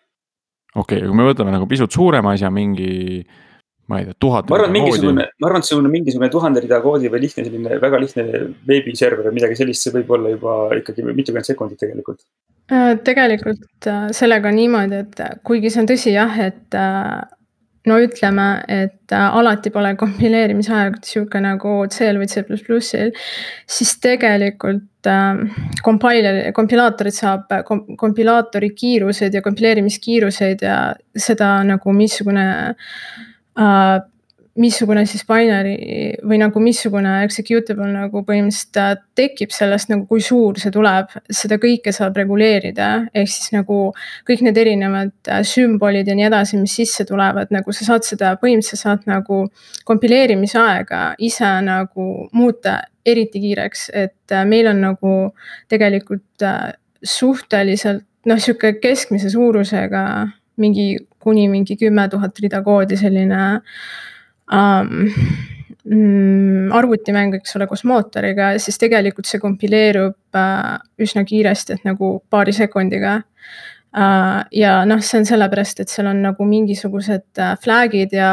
[0.83, 3.23] okay,, kui me võtame nagu pisut suurema asja, mingi
[3.91, 4.51] ma ei tea, tuhat.
[4.51, 7.81] ma arvan, mingisugune, ma arvan, et see on mingisugune tuhande rida koodi või lihtne selline
[7.83, 8.29] väga lihtne
[8.69, 12.25] veebiserver või midagi sellist, see võib olla juba ikkagi mitukümmend sekundit tegelikult
[12.71, 16.77] Äh, tegelikult äh, sellega on niimoodi, et äh, kuigi see on tõsi jah, et
[17.91, 23.11] no ütleme, et alati pole kompileerimisaeg sihuke nagu C-l või C++-il,
[23.67, 25.09] siis tegelikult
[25.83, 30.77] compiler, kompilaatorid saab kom, kompilaatori kiirused ja kompileerimiskiiruseid ja
[31.17, 33.30] seda nagu missugune äh,
[34.61, 35.75] missugune siis binary
[36.27, 41.61] või nagu missugune executable nagu põhimõtteliselt äh, tekib sellest nagu, kui suur see tuleb, seda
[41.63, 43.79] kõike saab reguleerida, ehk siis nagu
[44.29, 48.35] kõik need erinevad äh, sümbolid ja nii edasi, mis sisse tulevad, nagu sa saad seda,
[48.43, 49.45] põhimõtteliselt saad nagu
[49.89, 55.15] kompileerimisaega ise nagu muuta eriti kiireks, et äh, meil on nagu
[55.71, 56.49] tegelikult
[57.01, 60.03] suhteliselt noh, sihuke keskmise suurusega
[60.61, 63.41] mingi kuni mingi kümme tuhat rida koodi selline
[64.53, 64.91] äh,
[65.85, 72.19] um, arvutimäng, eks ole, koos mootoriga, siis tegelikult see kompileerub uh, üsna kiiresti, et nagu
[72.31, 74.45] paari sekundiga uh,.
[74.55, 78.31] ja noh, see on sellepärast, et seal on nagu mingisugused uh, flag'id ja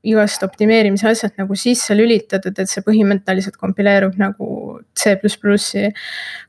[0.00, 5.90] igast optimeerimise asjad nagu sisse lülitatud, et see põhimõtteliselt kompileerub nagu C++-i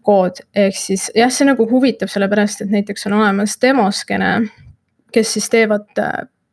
[0.07, 0.39] kood.
[0.55, 4.31] ehk siis jah, see nagu huvitab, sellepärast et näiteks on olemas demoskene,
[5.11, 5.89] kes siis teevad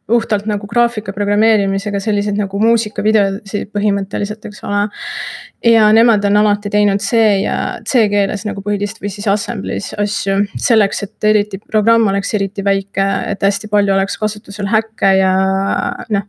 [0.08, 4.86] puhtalt nagu graafika programmeerimisega selliseid nagu muusikavideosid põhimõtteliselt, eks ole.
[5.68, 10.38] ja nemad on alati teinud C ja C keeles nagu põhilist või siis assembly's asju
[10.56, 15.34] selleks, et eriti programm oleks eriti väike, et hästi palju oleks kasutusel häkke ja
[16.14, 16.24] noh.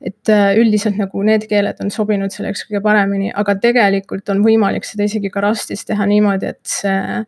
[0.00, 4.86] et äh, üldiselt nagu need keeled on sobinud selleks kõige paremini, aga tegelikult on võimalik
[4.86, 7.20] seda isegi ka Rustis teha niimoodi, et see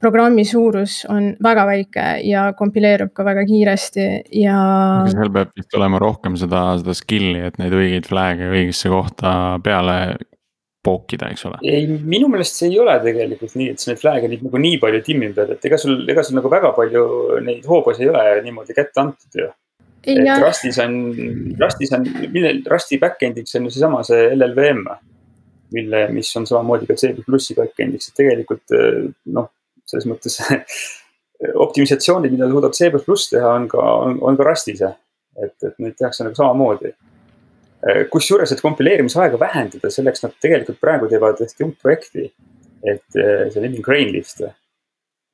[0.00, 4.06] programmi suurus on väga väike ja kompileerub ka väga kiiresti
[4.40, 4.58] ja.
[5.10, 9.34] seal peab vist olema rohkem seda, seda skill'i, et neid õigeid flag'e õigesse kohta
[9.64, 9.98] peale
[10.84, 11.58] pookida, eks ole.
[11.64, 14.80] ei, minu meelest see ei ole tegelikult nii, et sa neid flag'e nüüd nagu nii
[14.82, 17.04] palju timmima pead, et ega sul, ega sul nagu väga palju
[17.46, 19.48] neid hoobasid ei ole niimoodi kätte antud ju.
[20.04, 20.36] et.
[20.42, 21.00] Rustis on,
[21.60, 22.04] Rustis on,
[22.68, 24.84] Rusti back-end'iks on ju seesama see LLVM
[25.74, 28.74] mille, mis on samamoodi ka C plussi back-end'iks, et tegelikult
[29.34, 29.48] noh,
[29.94, 30.38] selles mõttes
[31.64, 32.90] optimisatsioonid, mida suudab C
[33.30, 33.82] teha, on ka,
[34.18, 34.82] on, ka Rustis.
[34.82, 36.94] et, et neid tehakse nagu samamoodi.
[38.10, 42.32] kusjuures, et kompileerimisaega vähendada, selleks nad tegelikult praegu teevad ühte uut projekti.
[42.84, 44.40] et see nimi on Grainlift.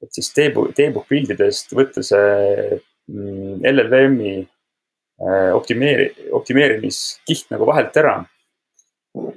[0.02, 4.34] et siis Debug, Debug build idest võtta see mm, LLVM-i
[5.54, 8.24] optimeeri-, optimeerimiskiht nagu vahelt ära.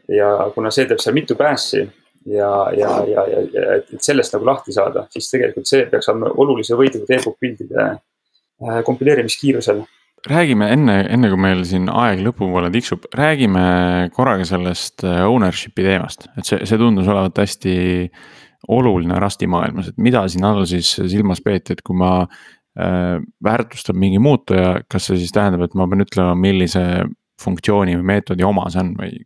[0.07, 1.87] ja kuna see teeb seal mitu päässi
[2.25, 6.31] ja, ja, ja, ja, ja et sellest nagu lahti saada, siis tegelikult see peaks andma
[6.39, 9.83] olulise võidu teebook pildide äh, kompileerimiskiirusel.
[10.29, 16.29] räägime enne, enne kui meil siin aeg lõpupoole tiksub, räägime korraga sellest äh, ownership'i teemast,
[16.37, 17.75] et see, see tundus olevat hästi
[18.71, 23.99] oluline Rusti maailmas, et mida siin all siis silmas peeti, et kui ma äh, väärtustan
[23.99, 26.85] mingi muutuja, kas see siis tähendab, et ma pean ütlema, millise
[27.43, 29.17] funktsiooni või meetodi oma see on või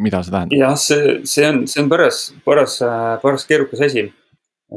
[0.00, 0.56] mida see tähendab?
[0.58, 2.78] jah, see, see on, see on paras, paras,
[3.22, 4.08] paras keerukas asi.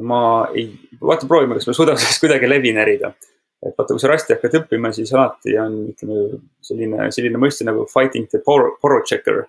[0.01, 0.19] ma
[0.57, 0.71] ei,
[1.01, 3.13] vaata, proovime, kas me suudame sellest kuidagi läbi närida.
[3.63, 7.87] et vaata, kui sa rasti hakkad õppima, siis alati on, ütleme selline, selline mõiste nagu
[7.91, 9.45] fighting the borrow checker.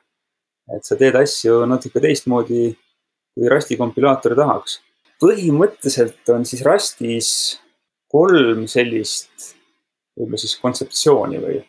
[0.75, 2.70] et sa teed asju natuke teistmoodi,
[3.35, 4.81] kui rasti kompilaator tahaks.
[5.22, 7.29] põhimõtteliselt on siis rastis
[8.14, 9.55] kolm sellist
[10.14, 11.62] võib-olla siis kontseptsiooni või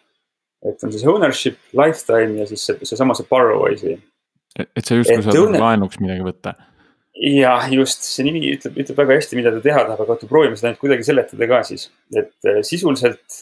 [0.70, 3.97] et on siis ownership, lifetime ja siis see, seesama see borrow asi.
[4.66, 5.61] et see justkui saab õnne...
[5.61, 6.55] laenuks midagi võtta.
[7.16, 10.59] jah, just see nimi ütleb, ütleb väga hästi, mida ta teha tahab, aga vaata proovime
[10.59, 13.41] seda nüüd kuidagi seletada ka siis, et äh, sisuliselt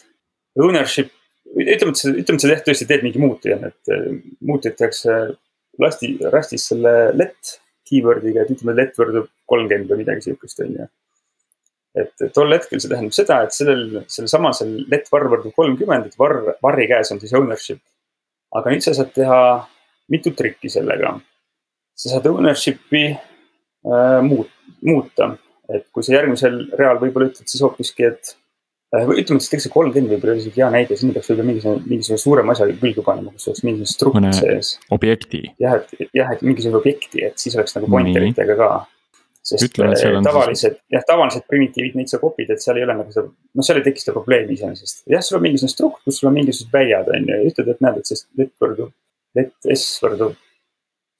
[0.60, 1.10] ownership,
[1.54, 4.10] ütleme, et sa, ütleme, et sa jah, tõesti teed mingi muutuja, et äh,
[4.46, 5.18] muutujaid tehakse
[5.82, 7.56] lasti, rastis selle let
[7.88, 10.86] keyword'iga, et ütleme, let võrdub kolmkümmend või midagi sihukest, on ju
[11.94, 16.18] et tol hetkel see tähendab seda, et sellel, sellel samasel let var võrdub kolmkümmend, et
[16.18, 17.82] var, varri käes on siis ownership.
[18.54, 19.38] aga nüüd sa saad teha
[20.10, 21.18] mitu trikki sellega.
[21.94, 24.50] sa saad ownership'i äh, muut,
[24.82, 25.36] muuta,
[25.70, 28.34] et kui sa järgmisel real võib-olla ütled siis hoopiski, et
[28.96, 32.24] äh, ütleme, et tegelikult see kolmkümmend võib-olla isegi hea näide, sinna peaks võib-olla mingisugune, mingisugune
[32.24, 34.74] suurem asja külge panema, kus oleks mingisugune strukt sees.
[34.98, 35.44] objekti.
[35.62, 38.72] jah, et jah, et mingisugune objekti, et siis oleks nagu pointeritega ka
[39.44, 43.12] sest Ütleme, äh, tavalised, jah, tavalised primitiivid, neid sa copy'd, et seal ei ole nagu
[43.12, 45.02] seda, noh, seal ei teki seda probleemi iseenesest.
[45.12, 47.98] jah, sul on mingisugune strukt, kus sul on mingisugused väljad, on ju, ütled, et näed,
[48.00, 48.94] et see let võrdub,
[49.36, 50.38] let s võrdub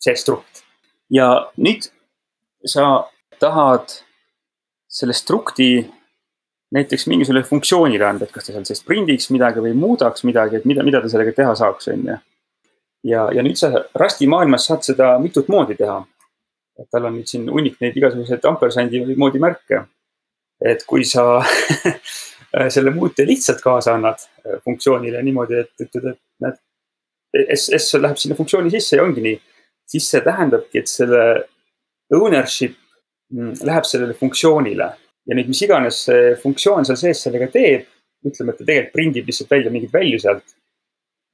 [0.05, 0.65] see strukt.
[1.13, 1.29] ja
[1.61, 1.91] nüüd
[2.65, 2.87] sa
[3.43, 3.99] tahad
[4.89, 5.69] selle strukti
[6.75, 10.65] näiteks mingisugusele funktsioonile anda, et kas ta seal sees prindiks midagi või muudaks midagi, et
[10.69, 12.17] mida, mida ta sellega teha saaks, on ju.
[13.13, 16.01] ja, ja nüüd sa Rasti maailmas saad seda mitut moodi teha
[16.79, 19.85] et tal on nüüd siin hunnik neid igasuguseid ampersandi moodi märke.
[20.65, 21.43] et kui sa
[22.75, 26.61] selle muutja lihtsalt kaasa annad äh, funktsioonile niimoodi, et ütled, et näed.
[27.57, 29.39] S, S läheb sinna funktsiooni sisse ja ongi nii,
[29.91, 31.25] siis see tähendabki, et selle
[32.15, 32.77] ownership
[33.35, 34.87] mm, läheb sellele funktsioonile
[35.27, 37.89] ja nüüd, mis iganes see funktsioon seal sees sellega teeb,
[38.25, 40.55] ütleme, et ta tegelikult prindib lihtsalt välja mingit välju sealt.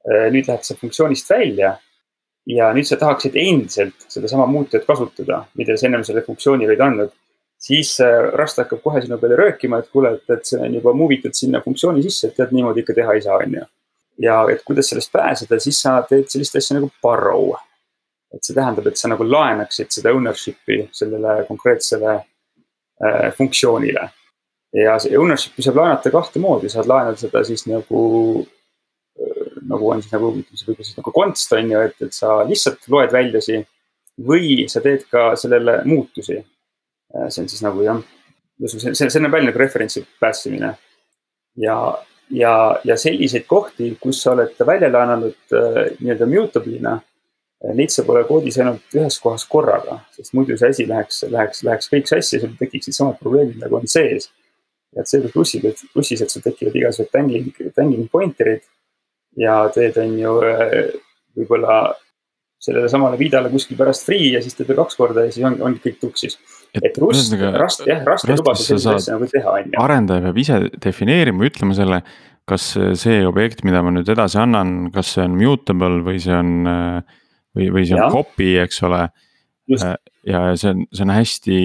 [0.08, 1.74] Äh, nüüd läheb see funktsioonist välja
[2.50, 7.12] ja nüüd sa tahaksid endiselt sedasama muutujat kasutada, mida sa ennem selle funktsiooni olid andnud,
[7.60, 7.96] siis
[8.38, 11.36] Rust hakkab kohe sinu peale röökima, et kuule, et, et see on juba move itud
[11.36, 13.66] sinna funktsiooni sisse, et tead, niimoodi ikka teha ei saa, on ju.
[14.20, 17.52] ja et kuidas sellest pääseda, siis sa teed sellist asja nagu borrow.
[18.34, 24.08] et see tähendab, et sa nagu laenaksid seda ownership'i sellele konkreetsele äh, funktsioonile.
[24.84, 28.46] ja see ownership'i saab laenata kahte moodi, saad laenada seda siis nagu
[29.70, 32.88] nagu on siis nagu, ütleme võib-olla siis nagu konst on ju, et, et sa lihtsalt
[32.92, 33.64] loed väljusi.
[34.20, 36.34] või sa teed ka sellele muutusi.
[37.14, 38.00] Äh, see on siis nagu jah,
[38.66, 40.74] see, see, see näeb välja nagu referentsi päästmine.
[41.56, 41.76] ja,
[42.30, 48.04] ja, ja selliseid kohti, kus sa oled välja laenanud äh, nii-öelda mutable'ina äh, neid sa
[48.04, 52.42] pole koodis ainult ühes kohas korraga, sest muidu see asi läheks, läheks, läheks kõik sassi,
[52.42, 54.30] sul tekiksid samad probleemid nagu on sees.
[54.94, 58.68] ja et see plussiga, plussis, et sul tekivad igasugused dangling, dangling pointer'id
[59.40, 60.94] ja teed, on ju äh,
[61.38, 61.80] võib-olla
[62.60, 65.62] sellele samale viidale kuskil pärast free ja siis teed veel kaks korda ja siis ongi,
[65.64, 66.36] ongi kõik tuksis.
[66.76, 69.78] et Rust, Rust jah, Rust ei luba selliseid asju nagu teha, on ju.
[69.80, 72.02] arendaja peab ise defineerima, ütlema selle,
[72.50, 76.52] kas see objekt, mida ma nüüd edasi annan, kas see on mutable või see on
[76.68, 77.18] äh,
[77.56, 78.10] või, või see on ja.
[78.12, 79.02] copy, eks ole.
[79.78, 79.96] Äh,
[80.28, 81.58] ja see on, see on hästi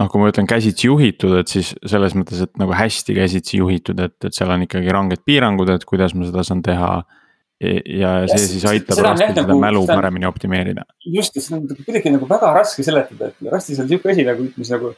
[0.00, 4.00] noh, kui ma ütlen käsitsi juhitud, et siis selles mõttes, et nagu hästi käsitsi juhitud,
[4.02, 6.94] et, et seal on ikkagi ranged piirangud, et kuidas ma seda saan teha.
[7.62, 10.82] ja see yes, siis aitab raskel seda nagu, mälu seda, paremini optimeerida.
[11.06, 14.72] just, seda on kuidagi nagu väga raske seletada, et rastis on sihuke asi nagu, mis
[14.72, 14.90] nagu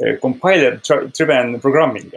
[0.00, 2.14] eh, compiler driven programming.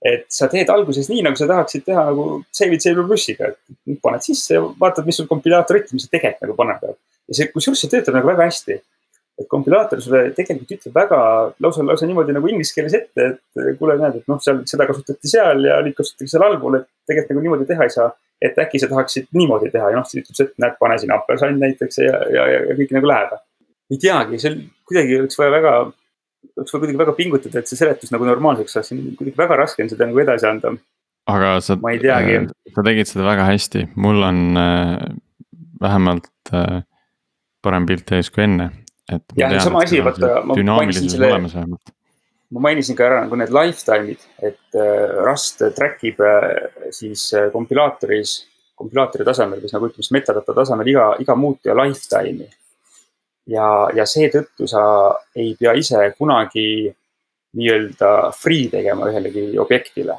[0.00, 4.24] et sa teed alguses nii, nagu sa tahaksid teha nagu või C plussiga, et paned
[4.24, 6.96] sisse ja vaatad, mis sul kompilaator ütleb, mis sa tegelikult nagu panema pead
[7.28, 8.78] ja see, kusjuures see töötab nagu väga hästi.
[9.38, 11.18] Et kompilaator sulle tegelikult ütleb väga
[11.62, 15.30] lausa, lausa niimoodi nagu inglise keeles ette, et kuule, näed, et noh, seal seda kasutati
[15.30, 18.10] seal ja nüüd kasutatakse seal allpool, et tegelikult nagu niimoodi teha ei saa.
[18.38, 21.16] et äkki sa tahaksid niimoodi teha ja noh, siis ütleb see, et näed, pane sinna
[21.18, 23.32] apelsand näiteks ja, ja, ja, ja kõik nagu läheb.
[23.90, 25.72] ei teagi, seal kuidagi oleks vaja väga
[26.58, 29.90] oleks vaja kuidagi väga pingutada, et see seletus nagu normaalseks saaks, kuidagi väga raske on
[29.90, 30.74] seda nagu edasi anda.
[31.28, 35.08] aga sa, äh, sa tegid seda väga hästi, mul on äh,
[35.82, 36.82] vähemalt äh,
[37.62, 38.70] parem pilt ees kui enne.
[39.36, 41.32] Jah, sama asi, vaata, ma mainisin selle,
[42.50, 47.48] ma mainisin ka ära nagu need lifetime'id, et äh, Rust track ib äh, siis äh,
[47.52, 48.38] kompilaatoris,
[48.78, 52.48] kompilaatori tasemel, või nagu ütleme, metadata tasemel iga, iga muutuja lifetime'i
[53.52, 54.82] ja, ja seetõttu sa
[55.36, 56.88] ei pea ise kunagi
[57.58, 60.16] nii-öelda free tegema ühelegi objektile.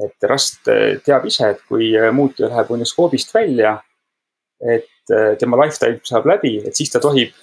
[0.00, 0.64] et Rust
[1.04, 3.74] teab ise, et kui muutuja läheb on ju skoobist välja,
[4.60, 7.34] et tema lifetime saab läbi, et siis ta tohib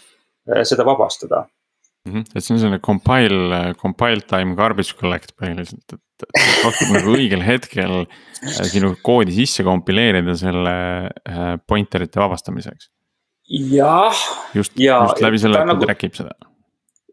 [0.68, 1.46] seda vabastada
[2.06, 2.12] mm.
[2.12, 2.26] -hmm.
[2.36, 7.44] et see on selline compile, compile time garbage collect põhiliselt, et, et oskab nagu õigel
[7.46, 10.78] hetkel eh, sinu koodi sisse kompileerida selle
[11.68, 12.92] pointerite vabastamiseks
[13.48, 14.14] jah.
[14.54, 16.36] just, just läbi selle, et ta nagu, track ib seda.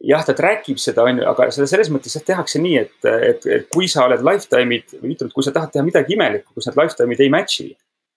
[0.04, 3.08] jah, ta track ib seda, on ju, aga seda selles mõttes jah, tehakse nii, et,
[3.30, 6.54] et, et kui sa oled lifetime'id või ütleme, et kui sa tahad teha midagi imelikku,
[6.56, 7.70] kus need lifetime'id ei match'i.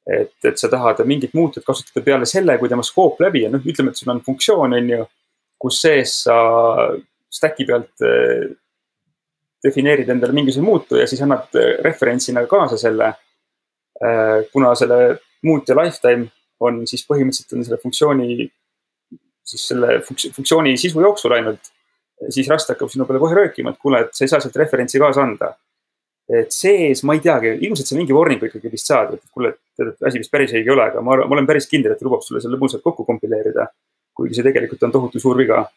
[0.08, 3.64] Et, et sa tahad mingit muutujat kasutada peale selle, kui tema skoop läbi ja noh,
[3.64, 5.03] ütleme, et sul on funktsioon, on ju,
[5.60, 6.38] kus sees sa
[7.34, 8.47] stack'i pealt eh,
[9.64, 11.55] defineerid endale mingisuguse muutuja, siis annad
[11.86, 13.14] referentsina kaasa selle.
[13.97, 16.30] Eh, kuna selle muutuja lifetime
[16.64, 18.47] on siis põhimõtteliselt on selle funktsiooni,
[19.47, 21.74] siis selle funktsiooni sisu jooksul ainult.
[22.34, 24.97] siis Rust hakkab sinu peale kohe röökima, et kuule, et sa ei saa sealt referentsi
[25.01, 25.51] kaasa anda.
[26.30, 29.93] Et sees, ma ei teagi, ilmselt sa mingi warning'u ikkagi vist saad, et kuule, tead,
[29.93, 32.25] et asi vist päris õige ei ole, aga ma, ma olen päris kindel, et lubab
[32.25, 33.69] sulle selle lõbusalt kokku kompileerida.
[34.17, 35.67] kuigi see tegelikult on tohutu suur viga.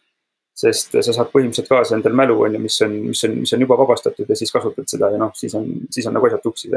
[0.61, 3.61] sest sa saad põhimõtteliselt kaasa endale mälu, on ju, mis on, mis on, mis on
[3.63, 6.75] juba vabastatud ja siis kasutad seda ja noh, siis on, siis on nagu asjad tuksid.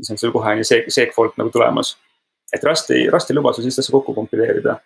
[0.00, 1.92] siis on sul kohe on ju see, see fault nagu tulemas
[2.52, 4.78] et Rust ei, Rust ei luba sul sellist asja kokku kompileerida.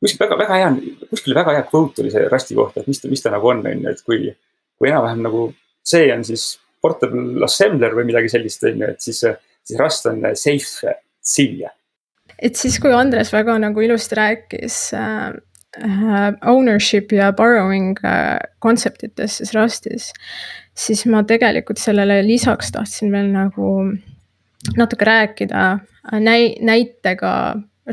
[0.00, 0.70] kuskil väga, väga hea,
[1.10, 3.62] kuskil väga hea quote oli see Rusti kohta, et mis ta, mis ta nagu on,
[3.64, 4.30] on ju, et kui,
[4.76, 5.46] kui enam-vähem nagu
[5.86, 6.44] see on siis
[6.86, 9.24] portable assembler või midagi sellist, on ju, et siis,
[9.66, 10.94] siis Rust on safe
[11.26, 11.48] C.
[12.38, 15.30] et siis, kui Andres väga nagu ilusti rääkis äh,
[16.46, 20.10] ownership ja borrowing äh, kontseptitest siis Rustis,
[20.76, 23.72] siis ma tegelikult sellele lisaks tahtsin veel nagu
[24.76, 25.78] natuke rääkida
[26.22, 27.32] näi-, näitega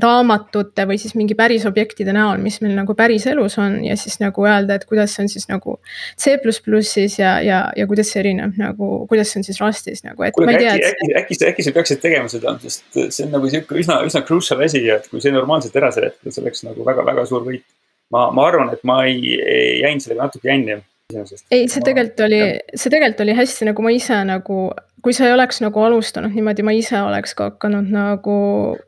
[0.02, 4.46] raamatute või siis mingi päris objektide näol, mis meil nagu päriselus on ja siis nagu
[4.48, 5.76] öelda, et kuidas see on siis nagu
[6.18, 10.34] C++-is ja, ja, ja kuidas see erineb nagu, kuidas see on siis Rustis nagu, et
[10.34, 10.74] Kuule, ma ei tea.
[10.74, 14.24] äkki, äkki, äkki, äkki sa peaksid tegema seda, sest see on nagu sihuke üsna, üsna
[14.26, 17.68] crucial asi, et kui see normaalselt ära seletada, see oleks nagu väga-väga suur võit.
[18.14, 20.80] ma, ma arvan, et ma ei, ei jäin sellega natuke jänni
[21.14, 21.46] iseenesest.
[21.52, 22.42] ei, see tegelikult oli,
[22.74, 24.60] see tegelikult oli hästi nagu ma ise nagu
[25.04, 28.36] kui sa ei oleks nagu alustanud niimoodi, ma ise oleks ka hakanud nagu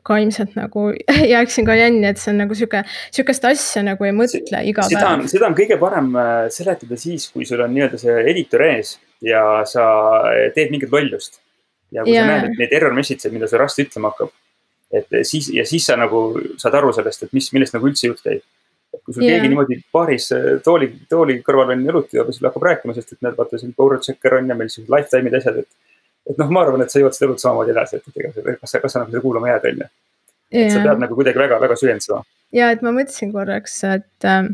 [0.06, 0.88] ka ilmselt nagu
[1.34, 2.82] jääksin ka jänni, et see on nagu sihuke,
[3.14, 5.26] sihukest asja nagu ei mõtle iga seda päev.
[5.32, 9.42] seda on kõige parem äh, seletada siis, kui sul on nii-öelda see editor ees ja
[9.68, 9.86] sa
[10.56, 11.40] teed mingit lollust.
[11.92, 12.26] ja kui yeah.
[12.26, 14.32] sa näed, et neid error message'e, mida see Rust ütlema hakkab,
[14.96, 18.24] et siis ja siis sa nagu saad aru sellest, et mis, millest nagu üldse jutt
[18.24, 18.42] käib
[19.04, 19.36] kui sul yeah.
[19.36, 23.20] keegi niimoodi baaris äh, tooli, tooli kõrval on jaluti ja sul hakkab rääkima, sest et
[23.26, 25.95] näed, vaata siin power checker on ja meil siin lifetime'id asjad, et
[26.30, 28.56] et noh, ma arvan, et sa jõuad seda elud samamoodi edasi, et, et ega see,
[28.60, 29.90] kas sa, kas sa nagu seda kuulama jääd, on ju.
[30.62, 32.22] et sa pead nagu kuidagi väga-väga süvendama.
[32.56, 34.48] ja et ma mõtlesin korraks, et äh,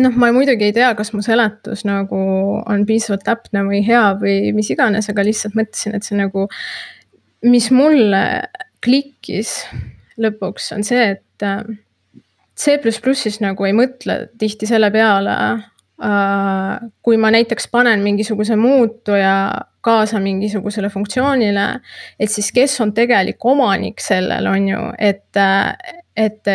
[0.00, 2.22] noh, ma muidugi ei tea, kas mu seletus nagu
[2.60, 6.46] on piisavalt täpne või hea või mis iganes, aga lihtsalt mõtlesin, et see nagu,
[7.46, 8.24] mis mulle
[8.84, 9.58] klikkis
[10.20, 11.64] lõpuks on see, et äh,
[12.60, 15.36] C++-is nagu ei mõtle tihti selle peale,
[16.04, 19.34] äh, kui ma näiteks panen mingisuguse muutuja
[19.80, 21.68] kaasa mingisugusele funktsioonile,
[22.20, 25.40] et siis kes on tegelik omanik sellel, on ju, et,
[26.16, 26.52] et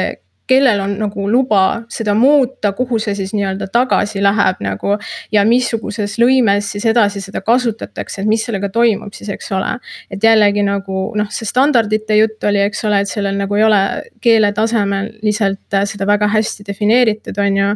[0.48, 4.96] kellel on nagu luba seda muuta, kuhu see siis nii-öelda tagasi läheb nagu
[5.34, 9.76] ja missuguses lõimes siis edasi seda kasutatakse, et mis sellega toimub siis, eks ole.
[10.12, 13.82] et jällegi nagu noh, see standardite jutt oli, eks ole, et sellel nagu ei ole
[14.22, 17.72] keele tasemeliselt seda väga hästi defineeritud, on ju.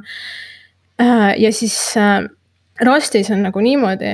[1.42, 2.22] ja siis äh,
[2.86, 4.14] Rustis on nagu niimoodi,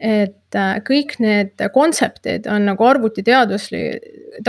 [0.00, 3.82] et äh, kõik need kontseptid on nagu arvutiteadusli,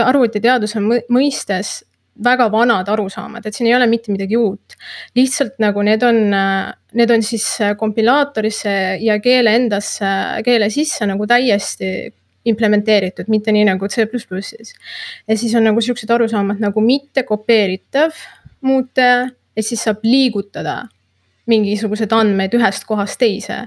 [0.00, 1.82] arvutiteaduse mõistes
[2.22, 4.76] väga vanad arusaamad, et siin ei ole mitte midagi uut.
[5.16, 10.08] lihtsalt nagu need on, äh, need on siis äh, kompilaatorisse ja keele endasse,
[10.44, 12.12] keele sisse nagu täiesti
[12.44, 14.74] implementeeritud, mitte nii nagu C++-is.
[15.28, 18.16] ja siis on nagu siuksed arusaamad nagu mitte kopeeritav
[18.62, 19.12] muude
[19.56, 20.82] et siis saab liigutada
[21.50, 23.66] mingisuguseid andmeid ühest kohast teise.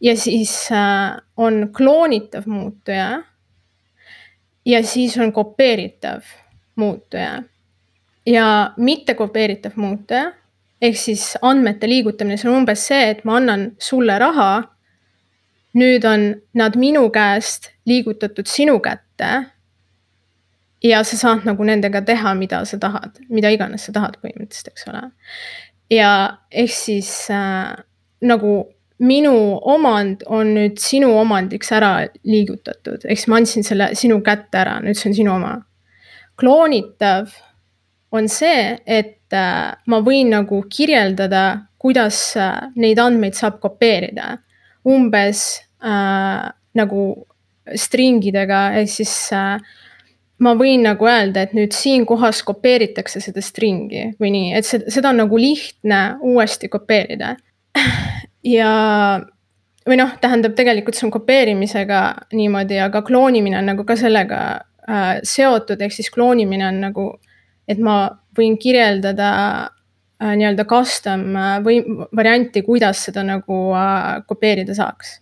[0.00, 3.22] Ja siis äh, on kloonitav muutuja.
[4.66, 6.20] ja siis on kopeeritav
[6.76, 7.42] muutuja
[8.26, 10.32] ja mitte kopeeritav muutuja
[10.82, 14.52] ehk siis andmete liigutamine, see on umbes see, et ma annan sulle raha.
[15.70, 16.24] nüüd on
[16.58, 19.44] nad minu käest liigutatud sinu kätte.
[20.82, 24.88] ja sa saad nagu nendega teha, mida sa tahad, mida iganes sa tahad põhimõtteliselt, eks
[24.88, 25.02] ole.
[25.90, 27.76] ja ehk siis äh,
[28.20, 29.34] nagu minu
[29.72, 31.92] omand on nüüd sinu omandiks ära
[32.28, 35.54] liigutatud, ehk siis ma andsin selle sinu kätte ära, nüüd see on sinu oma.
[36.40, 37.32] kloonitav
[38.12, 44.38] on see, et äh, ma võin nagu kirjeldada, kuidas äh, neid andmeid saab kopeerida.
[44.84, 47.02] umbes äh, nagu
[47.76, 49.60] stringidega, ehk siis äh,
[50.40, 55.12] ma võin nagu öelda, et nüüd siin kohas kopeeritakse seda stringi või nii, et seda
[55.12, 57.36] on nagu lihtne uuesti kopeerida.
[58.44, 58.72] Ja,
[59.88, 62.02] või noh, tähendab tegelikult see on kopeerimisega
[62.36, 64.40] niimoodi, aga kloonimine on nagu ka sellega
[64.88, 67.10] äh, seotud, ehk siis kloonimine on nagu
[67.70, 67.96] et ma
[68.36, 69.30] võin kirjeldada
[69.62, 71.80] äh, nii-öelda custom äh, või
[72.16, 75.18] varianti, kuidas seda nagu äh, kopeerida saaks.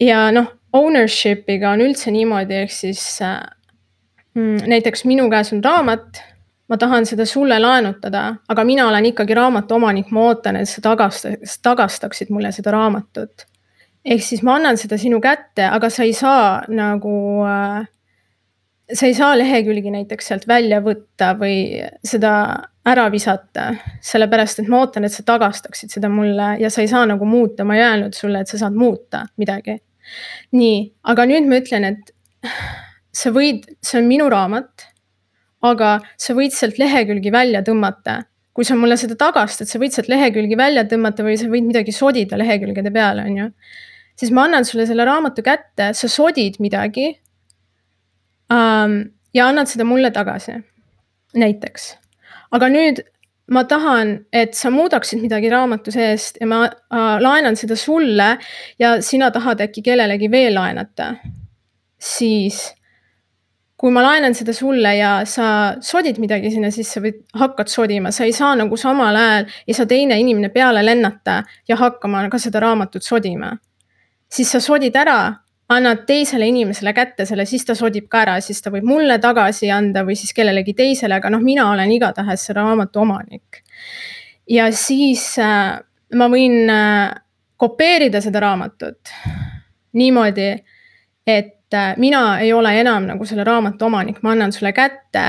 [0.00, 3.40] ja noh, ownership'iga on üldse niimoodi, ehk siis äh,
[4.34, 6.22] mm, näiteks minu käes on raamat
[6.70, 10.82] ma tahan seda sulle laenutada, aga mina olen ikkagi raamatu omanik, ma ootan, et sa
[10.84, 13.46] tagastaks, tagastaksid mulle seda raamatut.
[14.04, 17.14] ehk siis ma annan seda sinu kätte, aga sa ei saa nagu
[17.44, 17.88] äh,
[18.92, 22.32] sa ei saa lehekülgi näiteks sealt välja võtta või seda
[22.86, 23.70] ära visata,
[24.04, 27.64] sellepärast et ma ootan, et sa tagastaksid seda mulle ja sa ei saa nagu muuta,
[27.64, 29.78] ma ei öelnud sulle, et sa saad muuta midagi.
[30.56, 30.78] nii,
[31.12, 32.14] aga nüüd ma ütlen, et
[33.14, 34.89] sa võid, see on minu raamat,
[35.66, 38.24] aga sa võid sealt lehekülgi välja tõmmata.
[38.54, 41.92] kui sa mulle seda tagastad, sa võid sealt lehekülgi välja tõmmata või sa võid midagi
[41.94, 43.46] sodida lehekülgede peale, on ju.
[44.16, 47.06] siis ma annan sulle selle raamatu kätte, sa sodid midagi
[48.50, 49.00] um,
[49.34, 50.58] ja annad seda mulle tagasi,
[51.38, 51.94] näiteks.
[52.52, 53.04] aga nüüd
[53.50, 58.36] ma tahan, et sa muudaksid midagi raamatu seest ja ma äh, laenan seda sulle
[58.78, 61.14] ja sina tahad äkki kellelegi veel laenata.
[61.98, 62.74] siis
[63.80, 68.26] kui ma laenan seda sulle ja sa sodid midagi sinna sisse või hakkad sodima, sa
[68.28, 72.60] ei saa nagu samal ajal, ei saa teine inimene peale lennata ja hakkama ka seda
[72.60, 73.54] raamatut sodima.
[74.30, 75.32] siis sa sodid ära
[75.70, 79.70] annad teisele inimesele kätte selle, siis ta sodib ka ära, siis ta võib mulle tagasi
[79.70, 83.62] anda või siis kellelegi teisele, aga noh, mina olen igatahes selle raamatu omanik.
[84.50, 85.78] ja siis äh,
[86.14, 87.14] ma võin äh,
[87.56, 89.14] kopeerida seda raamatut
[89.96, 90.50] niimoodi,
[91.26, 91.59] et
[91.96, 95.24] mina ei ole enam nagu selle raamatu omanik, ma annan sulle kätte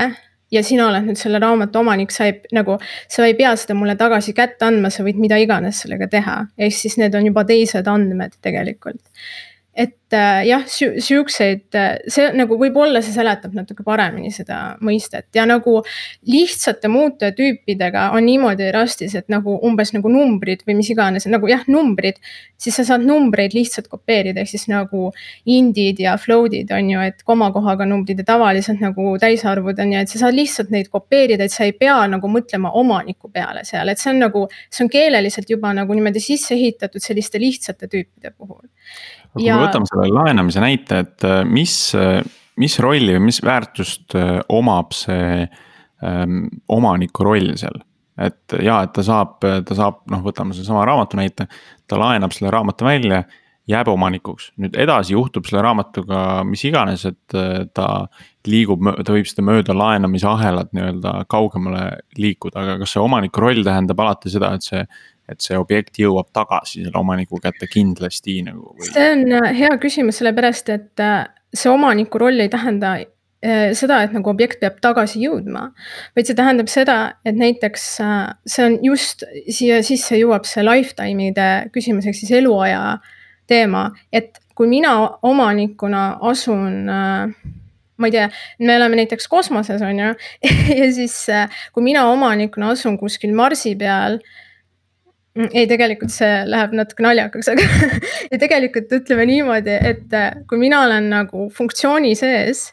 [0.52, 2.78] ja sina oled nüüd selle raamatu omanik, sa ei nagu,
[3.08, 6.76] sa ei pea seda mulle tagasi kätte andma, sa võid mida iganes sellega teha, ehk
[6.76, 9.00] siis need on juba teised andmed tegelikult
[9.72, 10.64] et äh, jah,
[11.00, 15.78] siukseid, äh, see nagu võib-olla see seletab natuke paremini seda mõistet ja nagu
[16.28, 21.64] lihtsate muutujatüüpidega on niimoodi Rustis, et nagu umbes nagu numbrid või mis iganes nagu jah,
[21.72, 22.20] numbrid.
[22.60, 25.08] siis sa saad numbreid lihtsalt kopeerida, ehk siis nagu
[25.48, 30.12] indid ja float'id on ju, et komakohaga numbrid ja tavaliselt nagu täisarvud on ju, et
[30.12, 33.98] sa saad lihtsalt neid kopeerida, et sa ei pea nagu mõtlema omaniku peale seal, et
[33.98, 38.68] see on nagu, see on keeleliselt juba nagu niimoodi sisse ehitatud selliste lihtsate tüüpide puhul
[39.32, 39.58] kui ja...
[39.58, 42.20] me võtame selle laenamise näite, et äh, mis, äh,
[42.60, 45.46] mis rolli või mis väärtust äh, omab see
[46.04, 47.82] ähm, omaniku roll seal?
[48.22, 51.46] et ja, et ta saab, ta saab, noh, võtame sellesama raamatu näite,
[51.88, 53.22] ta laenab selle raamatu välja,
[53.72, 54.50] jääb omanikuks.
[54.60, 57.36] nüüd edasi juhtub selle raamatuga mis iganes, et
[57.72, 57.86] ta
[58.50, 61.86] liigub, ta võib seda mööda laenamisahelat nii-öelda kaugemale
[62.20, 64.84] liikuda, aga kas see omaniku roll tähendab alati seda, et see
[65.30, 68.90] et see objekt jõuab tagasi selle omaniku kätte kindlasti nagu või...?
[68.90, 74.02] see on äh, hea küsimus, sellepärast et äh, see omaniku roll ei tähenda äh, seda,
[74.06, 75.68] et nagu objekt peab tagasi jõudma.
[76.16, 76.98] vaid see tähendab seda,
[77.28, 82.98] et näiteks see on just siia sisse jõuab see lifetime'ide küsimus ehk siis eluaja
[83.50, 84.94] teema, et kui mina
[85.24, 86.86] omanikuna asun
[88.02, 88.26] ma ei tea,
[88.58, 90.12] me oleme näiteks kosmoses, on ju
[90.80, 91.14] ja siis
[91.72, 94.40] kui mina omanikuna asun kuskil Marsi peal äh,
[95.36, 97.64] ei, tegelikult see läheb natuke naljakaks, aga
[98.32, 102.66] ja tegelikult ütleme niimoodi, et äh, kui mina olen nagu funktsiooni sees,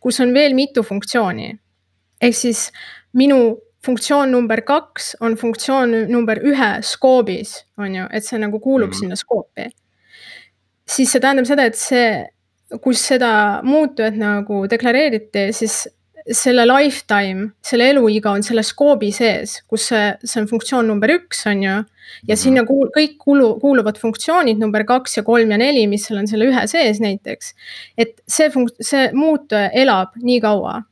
[0.00, 1.52] kus on veel mitu funktsiooni.
[2.22, 2.68] ehk siis
[3.12, 8.88] minu funktsioon number kaks on funktsioon number ühe skoobis, on ju, et see nagu kuulub
[8.88, 9.00] mm -hmm.
[9.00, 9.68] sinna skoopi.
[10.88, 12.26] siis see tähendab seda, et see,
[12.80, 15.88] kus seda muutujat nagu deklareeriti, siis
[16.34, 21.44] selle lifetime, selle eluiga on selle skoobi sees, kus see, see on funktsioon number üks,
[21.48, 21.76] on ju.
[22.28, 22.40] ja mhm.
[22.42, 26.28] sinna kuul-, kõik kuulu-, kuuluvad funktsioonid number kaks ja kolm ja neli, mis seal on
[26.30, 27.54] selle ühe sees näiteks.
[27.98, 30.82] et see funk-, see muutuja elab nii kaua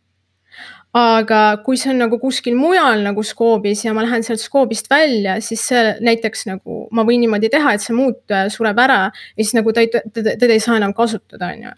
[0.97, 5.37] aga kui see on nagu kuskil mujal nagu skoobis ja ma lähen sealt skoobist välja,
[5.45, 9.53] siis see näiteks nagu ma võin niimoodi teha, et see muutuja sureb ära ja siis
[9.59, 11.74] nagu ta ei, teda, teda ei saa enam kasutada, on ju.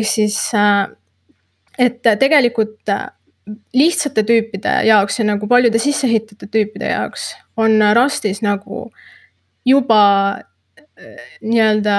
[0.00, 0.90] ehk siis, äh,
[1.78, 3.08] et tegelikult äh,
[3.74, 8.90] lihtsate tüüpide jaoks ja nagu paljude sisseehitatud tüüpide jaoks on Rustis nagu
[9.66, 10.02] juba
[11.42, 11.96] nii-öelda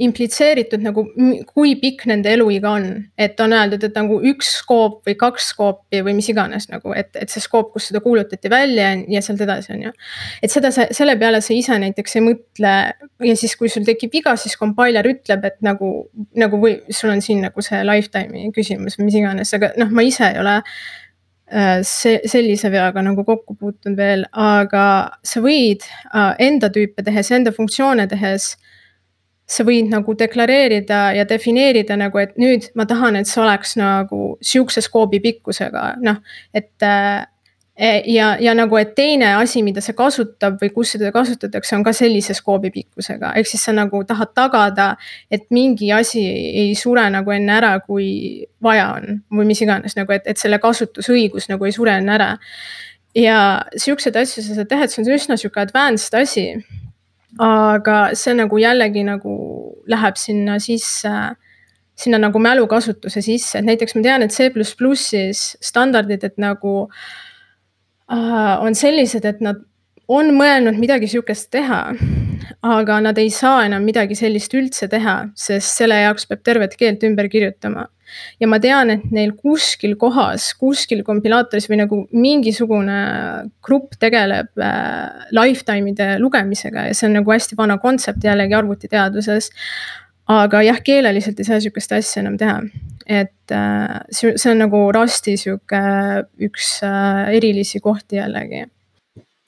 [0.00, 1.04] implitseeritud nagu,
[1.48, 2.88] kui pikk nende eluiga on.
[3.18, 7.10] et on öeldud, et nagu üks skoop või kaks skoopi või mis iganes nagu, et,
[7.16, 9.92] et see skoop, kus seda kuulutati välja ja sealt edasi, on ju.
[10.42, 12.74] et seda sa, selle peale sa ise näiteks ei mõtle
[13.26, 15.92] ja siis, kui sul tekib viga, siis compiler ütleb, et nagu,
[16.38, 20.06] nagu või sul on siin nagu see lifetime'i küsimus või mis iganes, aga noh, ma
[20.06, 20.60] ise ei ole
[21.86, 24.84] see, sellise veaga nagu kokku puutunud veel, aga
[25.26, 28.56] sa võid äh, enda tüüpe tehes, enda funktsioone tehes.
[29.50, 34.36] sa võid nagu deklareerida ja defineerida nagu, et nüüd ma tahan, et see oleks nagu
[34.46, 36.20] sihukese skoobi pikkusega, noh,
[36.54, 37.26] et äh,
[38.04, 41.94] ja, ja nagu, et teine asi, mida see kasutab või kus seda kasutatakse, on ka
[41.96, 44.90] sellise skoobi pikkusega, ehk siis sa nagu tahad tagada,
[45.32, 48.10] et mingi asi ei sure nagu enne ära, kui
[48.62, 52.30] vaja on või mis iganes nagu, et, et selle kasutusõigus nagu ei sure enne ära.
[53.16, 53.38] ja
[53.76, 56.46] siukseid asju sa saad teha, et see on üsna sihuke advanced asi.
[57.38, 59.32] aga see nagu jällegi nagu
[59.88, 61.10] läheb sinna sisse
[62.00, 67.29] sinna nagu mälukasutuse sisse, et näiteks ma tean, et C++-is standardid, et nagu Äh,
[68.10, 69.60] on sellised, et nad
[70.10, 71.80] on mõelnud midagi sihukest teha,
[72.66, 77.04] aga nad ei saa enam midagi sellist üldse teha, sest selle jaoks peab tervet keelt
[77.06, 77.86] ümber kirjutama.
[78.42, 82.96] ja ma tean, et neil kuskil kohas, kuskil kompilaatoris või nagu mingisugune
[83.62, 89.52] grupp tegeleb äh, lifetime'ide lugemisega ja see on nagu hästi vana kontsept jällegi arvutiteaduses
[90.30, 92.60] aga jah, keeleliselt ei saa sihukest asja enam teha.
[93.10, 95.80] et äh, see on nagu Rusti sihuke
[96.46, 98.64] üks äh, erilisi kohti jällegi.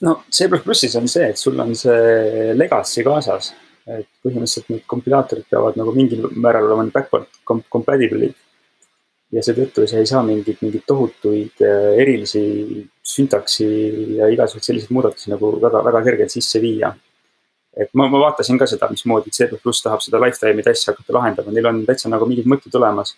[0.03, 3.53] no C++-is on see, et sul on see legacy kaasas.
[3.87, 8.35] et põhimõtteliselt need kompilaatorid peavad nagu mingil määral olema backward compatible'id.
[9.33, 12.43] ja seetõttu sa ei saa mingeid, mingeid tohutuid äh, erilisi
[13.15, 13.69] süntaksi
[14.19, 16.93] ja igasuguseid selliseid muudatusi nagu väga, väga kergelt sisse viia
[17.77, 21.69] et ma, ma vaatasin ka seda, mismoodi C tahab seda lifetime'i asja hakata lahendama, neil
[21.71, 23.17] on täitsa nagu mingid mõtted olemas.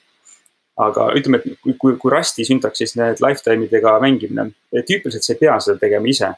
[0.74, 5.38] aga ütleme, et kui, kui, kui Rusti süntaksis need lifetime idega mängimine, tüüpiliselt sa ei
[5.38, 6.32] pea seda tegema ise.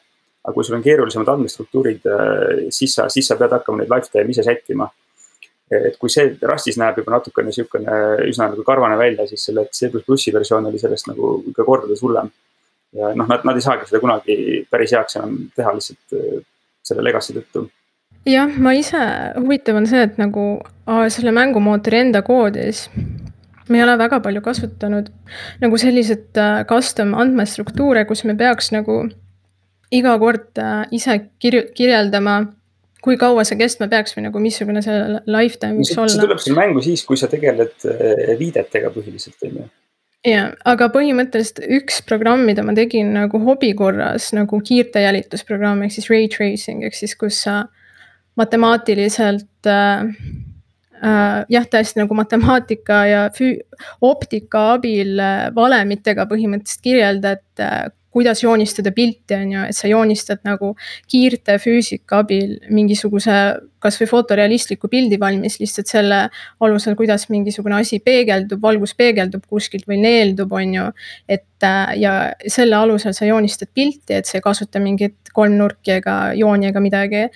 [0.44, 4.36] aga kui sul on keerulisemad andmestruktuurid, äh, siis sa, siis sa pead hakkama neid lifetime'i
[4.36, 4.88] ise sättima.
[5.70, 7.94] et kui see Rustis näeb juba natukene sihukene
[8.30, 9.90] üsna nagu karvane välja, siis selle C
[10.32, 12.30] versioon oli sellest nagu ikka kordades hullem.
[12.92, 16.44] ja noh, nad, nad ei saagi seda kunagi päris heaks enam teha lihtsalt äh,
[16.86, 17.66] selle legacy tõttu
[18.26, 19.02] jah, ma ise,
[19.38, 20.48] huvitav on see, et nagu
[21.12, 22.86] selle mängumootori enda koodis
[23.68, 25.08] me ei ole väga palju kasutanud
[25.62, 29.00] nagu selliseid äh, custom andmestruktuure, kus me peaks nagu
[29.94, 32.38] iga kord äh, ise kirju-, kirjeldama,
[33.02, 35.00] kui kaua see kestma peaks või nagu missugune see
[35.30, 36.12] lifetime võiks olla.
[36.14, 39.66] see tuleb sul mängu siis, kui sa tegeled äh, viidetega põhiliselt, on ju
[40.26, 45.98] ja, aga põhimõtteliselt üks programm, mida ma tegin nagu hobi korras nagu kiirte jälitusprogramm ehk
[45.98, 47.64] siis ray tracing ehk siis, kus sa
[48.36, 50.04] matemaatiliselt äh,
[51.02, 53.22] äh, jah, täiesti nagu matemaatika ja
[54.00, 57.86] optika abil äh, valemitega põhimõtteliselt kirjeldad äh,,
[58.16, 60.72] kuidas joonistada pilti, on ju, et sa joonistad nagu
[61.10, 63.34] kiirte füüsika abil mingisuguse
[63.84, 66.22] kasvõi fotorealistliku pildi valmis lihtsalt selle
[66.64, 70.88] alusel, kuidas mingisugune asi peegeldub, valgus peegeldub kuskilt või neeldub, on ju.
[71.28, 72.16] et äh, ja
[72.48, 77.26] selle alusel sa joonistad pilti, et sa ei kasuta mingit kolmnurki ega jooni ega midagi.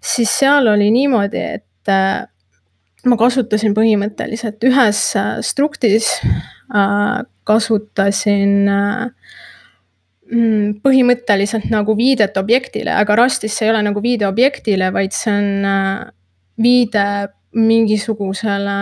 [0.00, 2.22] siis seal oli niimoodi, et äh,
[3.08, 6.14] ma kasutasin põhimõtteliselt ühes äh, struktis
[7.48, 9.10] kasutasin äh,
[10.28, 15.64] põhimõtteliselt nagu viidet objektile, aga Rustis see ei ole nagu viide objektile, vaid see on
[15.64, 16.10] äh,
[16.60, 17.04] viide
[17.56, 18.76] mingisugusele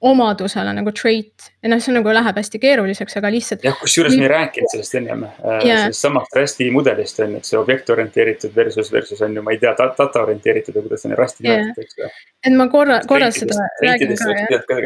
[0.00, 1.50] omadusele nagu trait.
[1.62, 3.64] ja noh, see nagu läheb hästi keeruliseks, aga lihtsalt.
[3.66, 7.40] jah, kusjuures me ei rääkinud sellest ennem yeah., äh, sellest samast Rusti mudelist on ju,
[7.42, 11.04] et see objekt orienteeritud versus, versus on ju, ma ei tea, data orienteeritud või kuidas
[11.04, 11.66] seda Rusti yeah.
[11.66, 12.28] nimetatakse.
[12.48, 14.80] et ma korra, korra seda räägin ka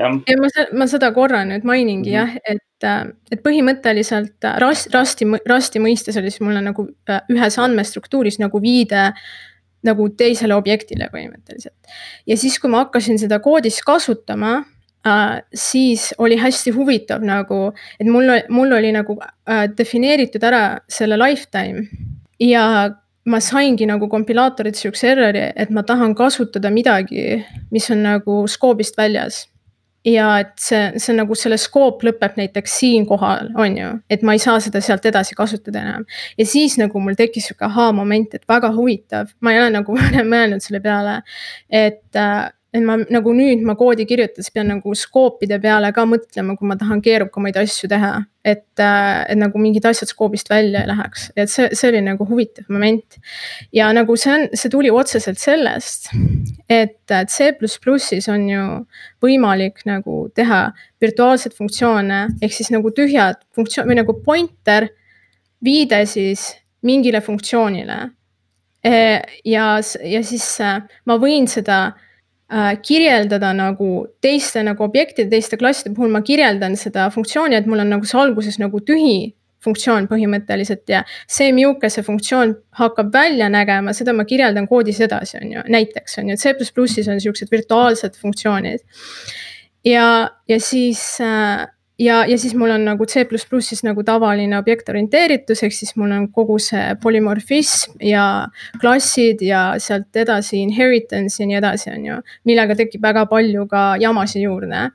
[0.00, 0.18] jah.
[0.32, 0.50] ja ma,
[0.82, 2.18] ma seda korra nüüd mainingi mm -hmm.
[2.18, 7.58] jah, et, äh, et põhimõtteliselt Rust, Rusti, Rusti mõistes oli siis mulle nagu äh, ühes
[7.62, 9.12] andmestruktuuris nagu viide
[9.86, 11.76] nagu teisele objektile põhimõtteliselt.
[12.26, 14.58] ja siis, kui ma hakkasin seda koodis kasutama
[15.06, 21.18] äh, siis oli hästi huvitav nagu, et mul, mul oli nagu äh, defineeritud ära selle
[21.20, 21.88] lifetime
[22.42, 22.90] ja
[23.26, 27.40] ma saingi nagu kompilaatorilt siukse error'i, et ma tahan kasutada midagi,
[27.74, 29.46] mis on nagu skoobist väljas
[30.06, 34.42] ja et see, see nagu selle skoop lõpeb näiteks siinkohal, on ju, et ma ei
[34.42, 36.06] saa seda sealt edasi kasutada enam.
[36.38, 40.30] ja siis nagu mul tekkis sihuke ahaa-moment, et väga huvitav, ma ei ole nagu varem
[40.34, 41.20] mõelnud selle peale,
[41.70, 42.46] et äh,
[42.76, 46.76] et ma nagu nüüd ma koodi kirjutades pean nagu skoopide peale ka mõtlema, kui ma
[46.78, 48.14] tahan keerukamaid asju teha.
[48.46, 52.22] et, äh, et nagu mingid asjad skoobist välja ei läheks, et see, see oli nagu
[52.28, 53.16] huvitav moment.
[53.74, 56.12] ja nagu see on, see tuli otseselt sellest,
[56.70, 58.66] et C++-is on ju
[59.24, 60.60] võimalik nagu teha
[61.02, 64.90] virtuaalseid funktsioone ehk siis nagu tühjad funktsioon või nagu pointer,
[65.64, 66.52] viide siis
[66.86, 67.98] mingile funktsioonile.
[69.44, 69.66] ja,
[70.14, 71.96] ja siis äh, ma võin seda
[72.82, 77.90] kirjeldada nagu teiste nagu objektide, teiste klasside puhul ma kirjeldan seda funktsiooni, et mul on
[77.96, 79.34] nagu see alguses nagu tühi
[79.66, 85.40] funktsioon põhimõtteliselt ja see, milline see funktsioon hakkab välja nägema, seda ma kirjeldan koodis edasi,
[85.40, 88.84] on ju, näiteks on ju, C++-is on siuksed virtuaalsed funktsioonid.
[89.84, 90.06] ja,
[90.48, 91.66] ja siis äh,
[91.98, 96.58] ja, ja siis mul on nagu C++-is nagu tavaline objektorienteeritus, ehk siis mul on kogu
[96.62, 98.26] see polümorfism ja
[98.80, 102.20] klassid ja sealt edasi inheritance ja nii edasi, on ju.
[102.44, 104.90] millega tekib väga palju ka jamasid juurde.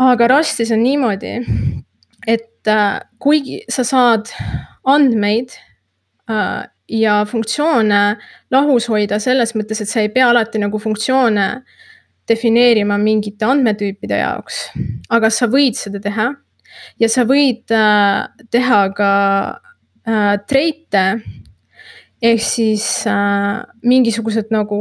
[0.00, 1.34] aga Rustis on niimoodi,
[2.26, 4.32] et äh, kuigi sa saad
[4.88, 5.52] andmeid
[6.30, 8.16] äh, ja funktsioone
[8.50, 11.79] lahus hoida selles mõttes, et sa ei pea alati nagu funktsioone äh,
[12.30, 14.68] defineerima mingite andmetüüpide jaoks,
[15.10, 16.30] aga sa võid seda teha.
[17.02, 19.12] ja sa võid äh, teha ka
[20.06, 21.04] äh, treite
[22.22, 24.78] ehk siis äh, mingisugused nagu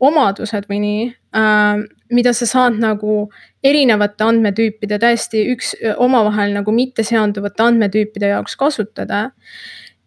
[0.00, 1.02] omadused või nii
[1.36, 3.28] äh,, mida sa saad nagu
[3.62, 9.30] erinevate andmetüüpide täiesti üks omavahel nagu mitte seonduvate andmetüüpide jaoks kasutada.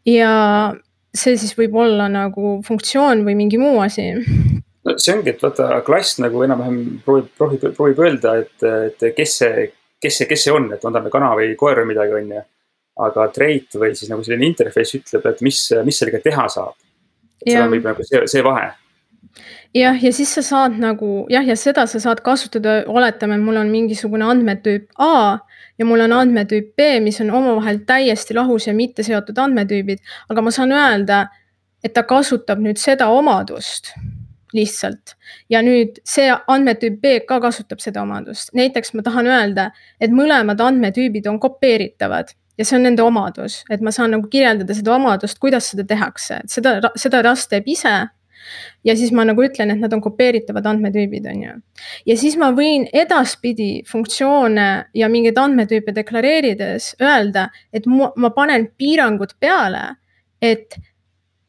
[0.05, 0.34] ja
[1.13, 4.09] see siis võib olla nagu funktsioon või mingi muu asi
[4.86, 9.38] no see ongi, et vaata klass nagu enam-vähem proovib, proovib, proovib öelda, et, et kes
[9.41, 9.67] see,
[10.03, 12.45] kes see, kes see on, et on ta kana või koer või midagi, on ju.
[13.07, 16.75] aga trait või siis nagu selline interface ütleb, et mis, mis sellega teha saab.
[17.41, 18.71] seal on võib nagu see, see vahe
[19.73, 23.71] jah, ja siis sa saad nagu jah, ja seda sa saad kasutada, oletame, mul on
[23.73, 25.39] mingisugune andmetüüp A
[25.79, 30.45] ja mul on andmetüüp B, mis on omavahel täiesti lahus ja mitte seotud andmetüübid, aga
[30.45, 31.25] ma saan öelda,
[31.84, 33.95] et ta kasutab nüüd seda omadust
[34.53, 35.15] lihtsalt.
[35.49, 39.69] ja nüüd see andmetüüp B ka kasutab seda omadust, näiteks ma tahan öelda,
[40.01, 44.75] et mõlemad andmetüübid on kopeeritavad ja see on nende omadus, et ma saan nagu kirjeldada
[44.77, 47.95] seda omadust, kuidas seda tehakse, et seda, seda Rust teeb ise
[48.83, 51.53] ja siis ma nagu ütlen, et nad on kopeeritavad andmetüübid, on ju.
[52.09, 59.37] ja siis ma võin edaspidi funktsioone ja mingeid andmetüüpe deklareerides öelda, et ma panen piirangud
[59.39, 59.85] peale,
[60.41, 60.77] et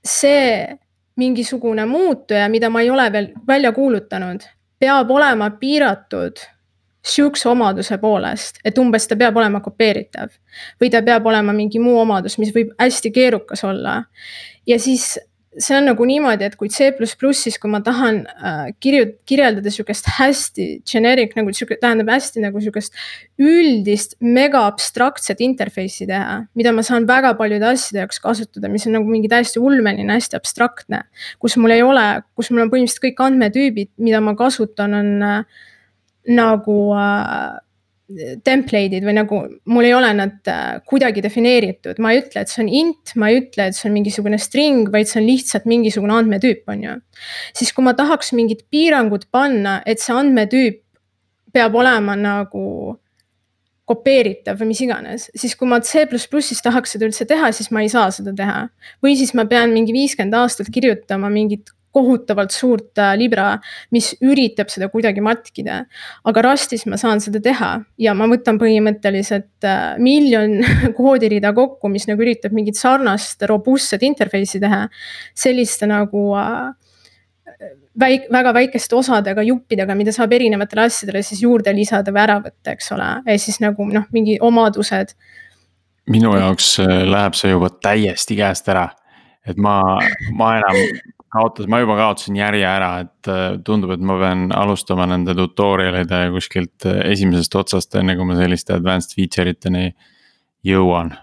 [0.04, 0.78] see
[1.16, 4.42] mingisugune muutuja, mida ma ei ole veel välja kuulutanud,
[4.78, 6.42] peab olema piiratud
[7.04, 10.32] sihukese omaduse poolest, et umbes ta peab olema kopeeritav
[10.80, 14.02] või ta peab olema mingi muu omadus, mis võib hästi keerukas olla.
[14.66, 15.18] ja siis
[15.58, 20.66] see on nagu niimoodi, et kui C++-is, kui ma tahan äh, kirju-, kirjeldada sihukest hästi
[20.88, 22.96] generic nagu sihuke, tähendab hästi nagu sihukest
[23.40, 28.98] üldist mega abstraktset interface'i teha, mida ma saan väga paljude asjade jaoks kasutada, mis on
[28.98, 31.04] nagu mingi täiesti ulmeline, hästi abstraktne.
[31.42, 35.62] kus mul ei ole, kus mul on põhimõtteliselt kõik andmetüübid, mida ma kasutan, on äh,
[36.34, 37.60] nagu äh,
[38.44, 39.38] template'id või nagu
[39.72, 43.30] mul ei ole nad äh, kuidagi defineeritud, ma ei ütle, et see on int, ma
[43.30, 46.96] ei ütle, et see on mingisugune string, vaid see on lihtsalt mingisugune andmetüüp, on ju.
[47.56, 50.82] siis kui ma tahaks mingit piirangut panna, et see andmetüüp
[51.54, 52.98] peab olema nagu
[53.88, 57.90] kopeeritav või mis iganes, siis kui ma C++-is tahaks seda üldse teha, siis ma ei
[57.92, 58.68] saa seda teha.
[59.04, 63.54] või siis ma pean mingi viiskümmend aastat kirjutama mingit kohutavalt suurt äh, libra,
[63.94, 65.84] mis üritab seda kuidagi matkida.
[66.26, 67.70] aga Rustis ma saan seda teha
[68.00, 70.58] ja ma võtan põhimõtteliselt äh, miljon
[70.98, 74.86] koodirida kokku, mis nagu üritab mingit sarnast robustset interface'i teha.
[75.38, 76.74] selliste nagu äh,
[78.00, 82.74] väik-, väga väikeste osadega, juppidega, mida saab erinevatele asjadele siis juurde lisada või ära võtta,
[82.74, 85.14] eks ole, ja siis nagu noh, mingi omadused.
[86.10, 88.88] minu jaoks läheb see juba täiesti käest ära,
[89.46, 89.78] et ma,
[90.34, 90.80] ma enam
[91.34, 96.00] kaotas, ma juba kaotasin järje ära, et äh, tundub, et ma pean alustama nende tutorial
[96.04, 99.88] ide kuskilt äh, esimesest otsast, enne kui ma selliste advanced feature iteni
[100.66, 101.14] jõuan.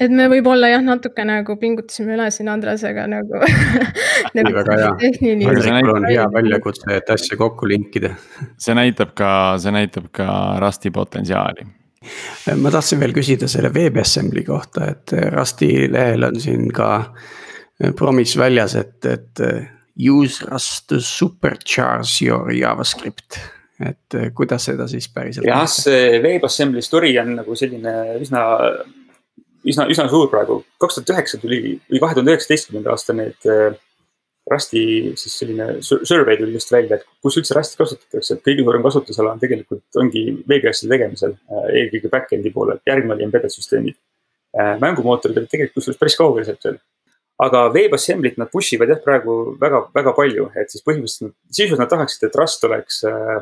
[0.00, 3.40] et me võib-olla jah, natuke nagu pingutasime üle siin Andresega nagu
[4.36, 4.92] nagu väga hea.
[5.00, 5.90] tehniliselt.
[5.94, 8.12] on hea väljakutse, et asja kokku linkida.
[8.60, 9.30] see näitab ka,
[9.62, 10.28] see näitab ka
[10.62, 11.66] Rusti potentsiaali
[12.60, 16.90] ma tahtsin veel küsida selle WebAssembly kohta, et Rusti lehel on siin ka
[17.96, 19.44] promis väljas, et, et
[19.96, 23.40] use Rust to supercharge your JavaScript
[23.80, 25.46] et kuidas seda siis päriselt?
[25.48, 27.92] jah, see WebAssembly story on nagu selline
[28.22, 28.44] üsna,
[29.66, 30.62] üsna, üsna suur praegu.
[30.80, 33.50] kaks tuhat üheksa tuli või kahe tuhande üheksateistkümnenda aasta need
[34.46, 34.80] Rusti
[35.18, 39.32] siis selline survey tuli just välja, et kus üldse Rusti kasutatakse, et kõige suurem kasutusala
[39.34, 41.32] on tegelikult, ongi veebiasjade tegemisel,
[41.72, 43.98] eelkõige back-end'i poolel, järgmine oli embedded süsteemid.
[44.80, 46.78] mängumootorid olid tegelikult kusjuures päris kaugel sealt veel
[47.42, 51.92] aga WebAssembly't nad push ivad jah praegu väga, väga palju, et siis põhimõtteliselt sisuliselt nad
[51.92, 53.40] tahaksid, et Rust oleks äh,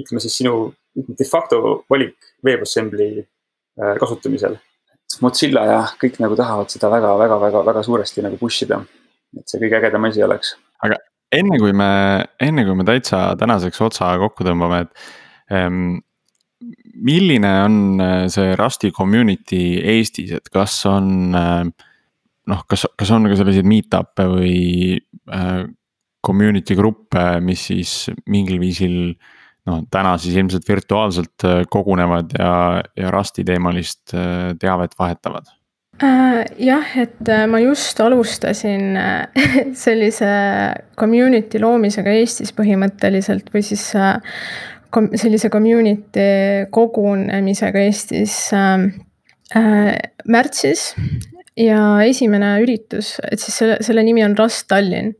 [0.00, 2.16] ütleme siis sinu de facto valik
[2.46, 4.56] WebAssembly äh, kasutamisel.
[5.22, 8.80] Mozilla ja kõik nagu tahavad seda väga, väga, väga, väga suuresti nagu push ida.
[9.34, 10.54] et see kõige ägedam asi oleks.
[10.82, 10.96] aga
[11.34, 11.90] enne kui me,
[12.40, 15.98] enne kui me täitsa tänaseks otsa kokku tõmbame, et ähm,
[16.94, 21.66] milline on äh, see Rusti community Eestis, et kas on äh,
[22.50, 24.58] noh, kas, kas on ka selliseid meet-up'e või
[25.32, 25.64] äh,
[26.24, 27.94] community gruppe, mis siis
[28.30, 28.96] mingil viisil
[29.68, 32.54] noh, täna siis ilmselt virtuaalselt äh, kogunevad ja,
[32.98, 35.48] ja Rusti teemalist äh, teavet vahetavad
[36.02, 36.44] äh,?
[36.60, 38.98] jah, et ma just alustasin
[39.86, 40.30] sellise
[41.00, 43.86] community loomisega Eestis põhimõtteliselt või siis
[44.92, 46.26] sellise community
[46.74, 48.36] kogunemisega Eestis
[50.34, 50.84] märtsis
[51.58, 55.14] ja esimene üritus, et siis selle, selle nimi on Rust Tallinn.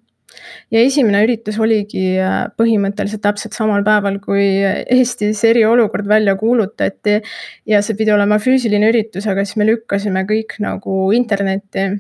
[0.75, 7.21] ja esimene üritus oligi äh, põhimõtteliselt täpselt samal päeval, kui Eestis eriolukord välja kuulutati.
[7.67, 11.91] ja see pidi olema füüsiline üritus, aga siis me lükkasime kõik nagu internetti.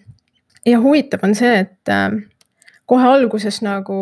[0.66, 2.19] ja huvitav on see, et äh,
[2.86, 4.01] kohe alguses nagu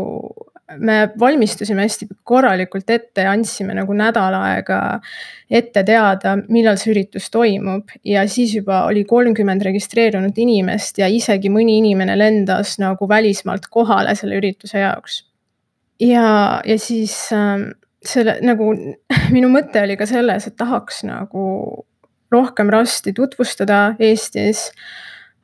[0.79, 4.79] me valmistusime hästi korralikult ette ja andsime nagu nädal aega
[5.51, 11.53] ette teada, millal see üritus toimub ja siis juba oli kolmkümmend registreerunud inimest ja isegi
[11.53, 15.23] mõni inimene lendas nagu välismaalt kohale selle ürituse jaoks.
[16.01, 17.69] ja, ja siis äh,
[18.05, 18.73] selle nagu
[19.35, 21.47] minu mõte oli ka selles, et tahaks nagu
[22.33, 24.71] rohkem Rusti tutvustada Eestis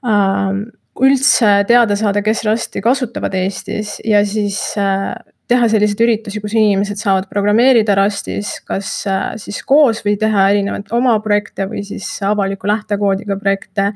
[0.06, 0.68] ähm,
[1.04, 5.12] üldse teada saada, kes Rusti kasutavad Eestis ja siis äh,
[5.48, 10.92] teha selliseid üritusi, kus inimesed saavad programmeerida Rustis, kas äh, siis koos või teha erinevaid
[10.96, 13.92] oma projekte või siis avaliku lähtekoodiga projekte.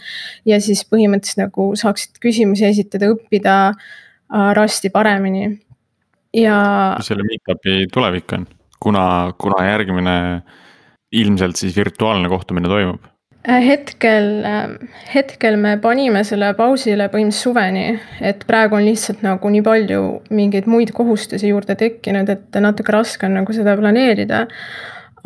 [0.49, 5.47] ja siis põhimõtteliselt nagu saaksid küsimusi esitada, õppida äh, Rusti paremini
[6.37, 6.59] ja.
[6.97, 8.47] mis selle meet-up'i tulevik on,
[8.81, 9.07] kuna,
[9.39, 10.19] kuna järgmine
[11.13, 13.12] ilmselt siis virtuaalne kohtumine toimub?
[13.43, 14.75] Äh, hetkel, ähm,
[15.11, 17.87] hetkel me panime selle pausile põhimõtteliselt suveni,
[18.23, 23.27] et praegu on lihtsalt nagu nii palju mingeid muid kohustusi juurde tekkinud, et natuke raske
[23.27, 24.45] on nagu seda planeerida.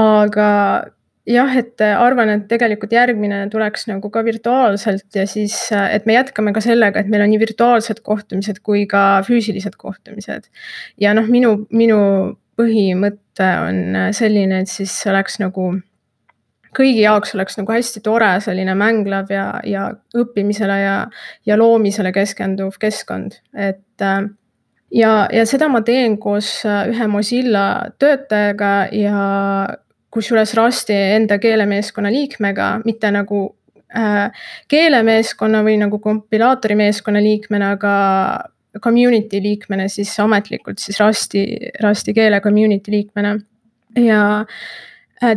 [0.00, 0.46] aga
[1.28, 6.16] jah, et arvan, et tegelikult järgmine tuleks nagu ka virtuaalselt ja siis, äh, et me
[6.16, 10.48] jätkame ka sellega, et meil on nii virtuaalsed kohtumised kui ka füüsilised kohtumised.
[10.96, 12.00] ja noh, minu, minu
[12.56, 15.74] põhimõte on selline, et siis oleks nagu
[16.76, 19.86] kõigi jaoks oleks nagu hästi tore selline mänglev ja, ja
[20.16, 20.96] õppimisele ja,
[21.46, 24.26] ja loomisele keskenduv keskkond, et äh,
[24.94, 27.66] ja, ja seda ma teen koos äh, ühe Mozilla
[27.98, 29.20] töötajaga ja
[30.16, 33.42] kusjuures Rusti enda keelemeeskonna liikmega, mitte nagu
[33.96, 34.28] äh,
[34.72, 37.96] keelemeeskonna või nagu kompilaatori meeskonna liikmena, aga
[38.84, 41.46] community liikmena siis ametlikult siis Rusti,
[41.82, 43.38] Rusti keele community liikmena.
[43.96, 44.46] ja Äh,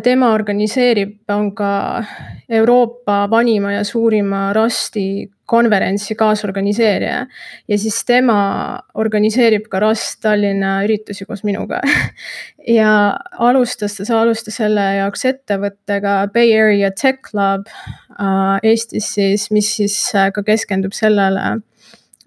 [0.04, 2.04] tema organiseerib, on ka
[2.50, 7.28] Euroopa vanima ja suurima Rusti konverentsi kaasorganiseerija.
[7.68, 11.82] ja siis tema organiseerib ka Rust Tallinna üritusi koos minuga
[12.80, 12.92] ja
[13.40, 19.98] alustas, ta alustas selle jaoks ettevõttega Bay Area Tech Club äh, Eestis siis, mis siis
[20.16, 21.62] äh, ka keskendub sellele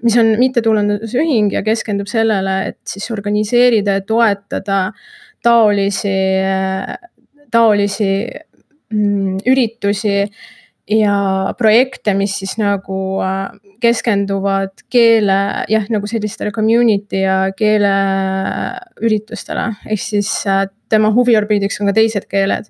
[0.02, 4.80] mis on mittetulundusühing ja keskendub sellele, et siis organiseerida ja toetada
[5.42, 6.10] taolisi
[7.52, 8.12] taolisi
[8.92, 10.26] mm, üritusi
[10.90, 13.50] ja projekte, mis siis nagu äh,
[13.82, 21.94] keskenduvad keele jah, nagu sellistele community ja keeleüritustele, ehk siis äh, tema huviorbiidiks on ka
[21.96, 22.64] teised keeled.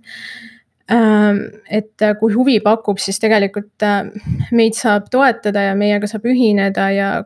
[0.92, 1.38] Ähm,
[1.70, 3.82] et äh, kui huvi pakub, siis tegelikult
[4.52, 7.24] meid saab toetada ja meiega saab ühineda ja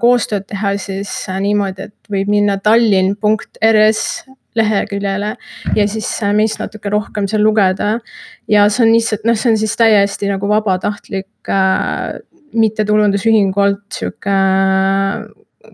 [0.00, 1.10] koostööd teha siis
[1.40, 4.00] niimoodi, et võib minna tallinn.rs
[4.58, 5.34] leheküljele
[5.76, 7.98] ja siis meist natuke rohkem seal lugeda.
[8.48, 12.20] ja see on lihtsalt noh, see on siis täiesti nagu vabatahtlik äh,
[12.54, 15.26] mittetulundusühingu alt sihuke äh,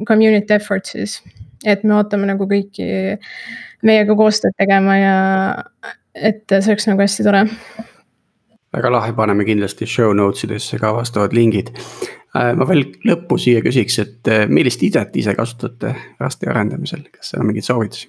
[0.08, 1.20] community effort siis,
[1.64, 3.18] et me ootame nagu kõiki
[3.86, 5.16] meiega koostööd tegema ja
[6.14, 7.46] et see oleks nagu hästi tore
[8.70, 11.72] väga lahe, paneme kindlasti show notes idesse ka vastavad lingid.
[12.36, 17.32] Äh, ma veel lõppu siia küsiks, et äh, millist IDE-t ise kasutate Rasti arendamisel, kas
[17.32, 18.06] seal on mingeid soovitusi?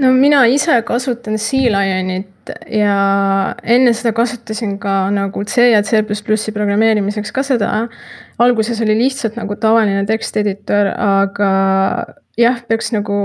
[0.00, 2.96] No mina ise kasutan C-Lionit ja
[3.62, 6.02] enne seda kasutasin ka nagu C ja C
[6.52, 7.88] programmeerimiseks ka seda.
[8.38, 11.50] alguses oli lihtsalt nagu tavaline teksteditor, aga
[12.38, 13.16] jah, peaks nagu,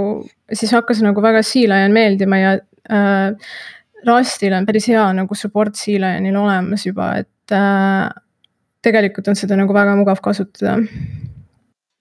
[0.54, 2.56] siis hakkas nagu väga C-Lion meeldima ja
[2.92, 3.36] äh,
[4.08, 8.08] Rustil on päris hea nagu support C-Lionil olemas juba, et äh,
[8.86, 10.78] tegelikult on seda nagu väga mugav kasutada.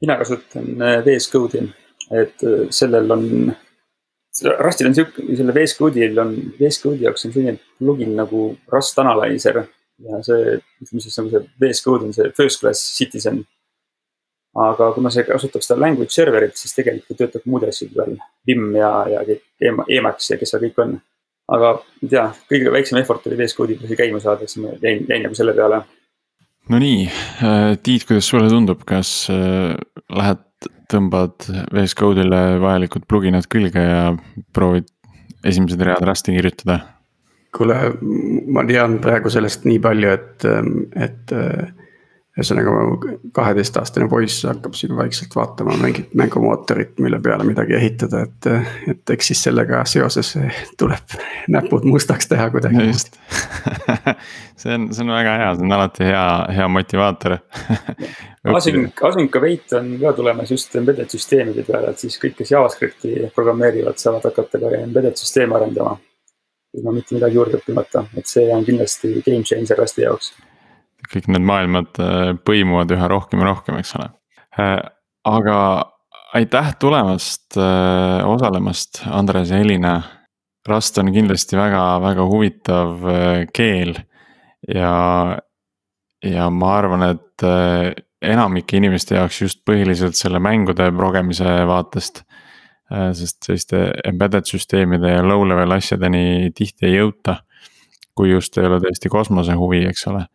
[0.00, 1.64] mina kasutan äh, VS Code'i,
[2.10, 3.54] et äh, sellel on,
[4.58, 8.98] Rustil on sihuke, selle VS Code'il on, VS Code'i jaoks on selline plugin nagu Rust
[9.02, 9.62] Analyzer
[10.04, 13.44] ja see, ütleme siis nagu see VS Code on see first class citizen.
[14.58, 18.16] aga kuna see kasutab seda language server'it, siis tegelikult töötab muude asjade peal,
[18.48, 19.20] Vim ja, ja
[19.98, 20.96] Emacs ja kes seal kõik on
[21.48, 25.06] aga ma ei tea, kõige väiksem effort oli VS Code'i käima saada, siis ma jäin,
[25.08, 25.82] jäin nagu selle peale.
[26.68, 27.06] Nonii,
[27.82, 29.72] Tiit, kuidas sulle tundub, kas äh,
[30.12, 30.42] lähed,
[30.88, 34.04] tõmbad VS Code'ile vajalikud pluginad külge ja
[34.56, 34.88] proovid
[35.46, 36.80] esimesed read Rusti kirjutada?
[37.56, 37.76] kuule,
[38.52, 40.44] ma tean praegu sellest nii palju, et,
[41.00, 41.32] et
[42.38, 42.72] ühesõnaga
[43.34, 48.50] kaheteistaastane poiss hakkab siin vaikselt vaatama mingit mängumootorit, mille peale midagi ehitada, et.
[48.92, 50.34] et eks siis sellega seoses
[50.78, 51.16] tuleb
[51.50, 52.86] näpud mustaks teha kuidagi.
[52.86, 53.18] just
[54.60, 56.26] see on, see on väga hea, see on alati hea,
[56.60, 57.38] hea motivaator
[58.54, 63.14] Async, Async Await on ka tulemas just embedded süsteemide peale, et siis kõik, kes JavaScripti
[63.34, 65.98] programmeerivad, saavad hakata ka embedded süsteeme arendama.
[66.76, 70.34] ilma mitte midagi juurde õppimata, et see on kindlasti game changer hästi jaoks
[71.12, 74.10] kõik need maailmad äh, põimuvad üha rohkem ja rohkem, eks ole.
[74.58, 74.76] Äh,
[75.28, 75.58] aga
[76.36, 79.98] aitäh tulemast, äh, osalemast, Andres ja Elina.
[80.68, 82.98] Rust on kindlasti väga-väga huvitav
[83.56, 83.94] keel
[84.68, 84.90] ja,
[86.20, 87.44] ja ma arvan, et
[88.20, 92.20] enamike inimeste jaoks just põhiliselt selle mängude progemise vaatest.
[92.88, 93.80] sest selliste
[94.10, 97.38] embedded süsteemide ja low-level asjadeni tihti ei jõuta.
[98.12, 100.26] kui just ei ole tõesti kosmose huvi, eks ole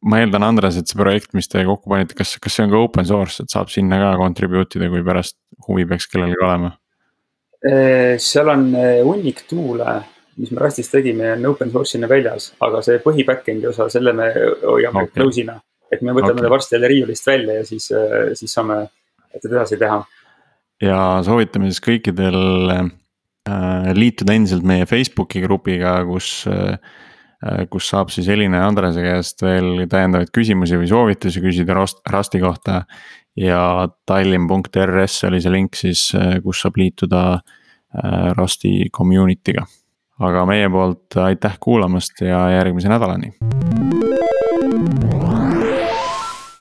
[0.00, 2.80] ma eeldan, Andres, et see projekt, mis te kokku panite, kas, kas see on ka
[2.80, 6.72] open source, et saab sinna ka contribute ida, kui pärast huvi peaks kellelgi olema?
[7.60, 9.98] Äh, seal on äh, hunnik tool'e,
[10.40, 14.30] mis me Rustis tegime, on open source'ina väljas, aga see põhi back-end'i osa, selle me
[14.62, 15.12] hoiame okay.
[15.18, 15.58] close'ina.
[15.90, 16.46] et me võtame okay.
[16.46, 17.90] ta varsti jälle riiulist välja ja siis,
[18.38, 18.76] siis saame
[19.42, 19.98] teda edasi teha.
[20.86, 22.38] ja soovitame siis kõikidel
[22.72, 27.09] äh, liituda endiselt meie Facebooki grupiga, kus äh, Äh,
[27.72, 31.76] kus saab siis Elina ja Andrese käest veel täiendavaid küsimusi või soovitusi küsida
[32.12, 32.82] Rasti kohta.
[33.36, 39.64] ja tallinn.rs oli see link siis, äh, kus saab liituda äh, Rasti community'ga.
[40.20, 43.32] aga meie poolt aitäh kuulamast ja järgmise nädalani.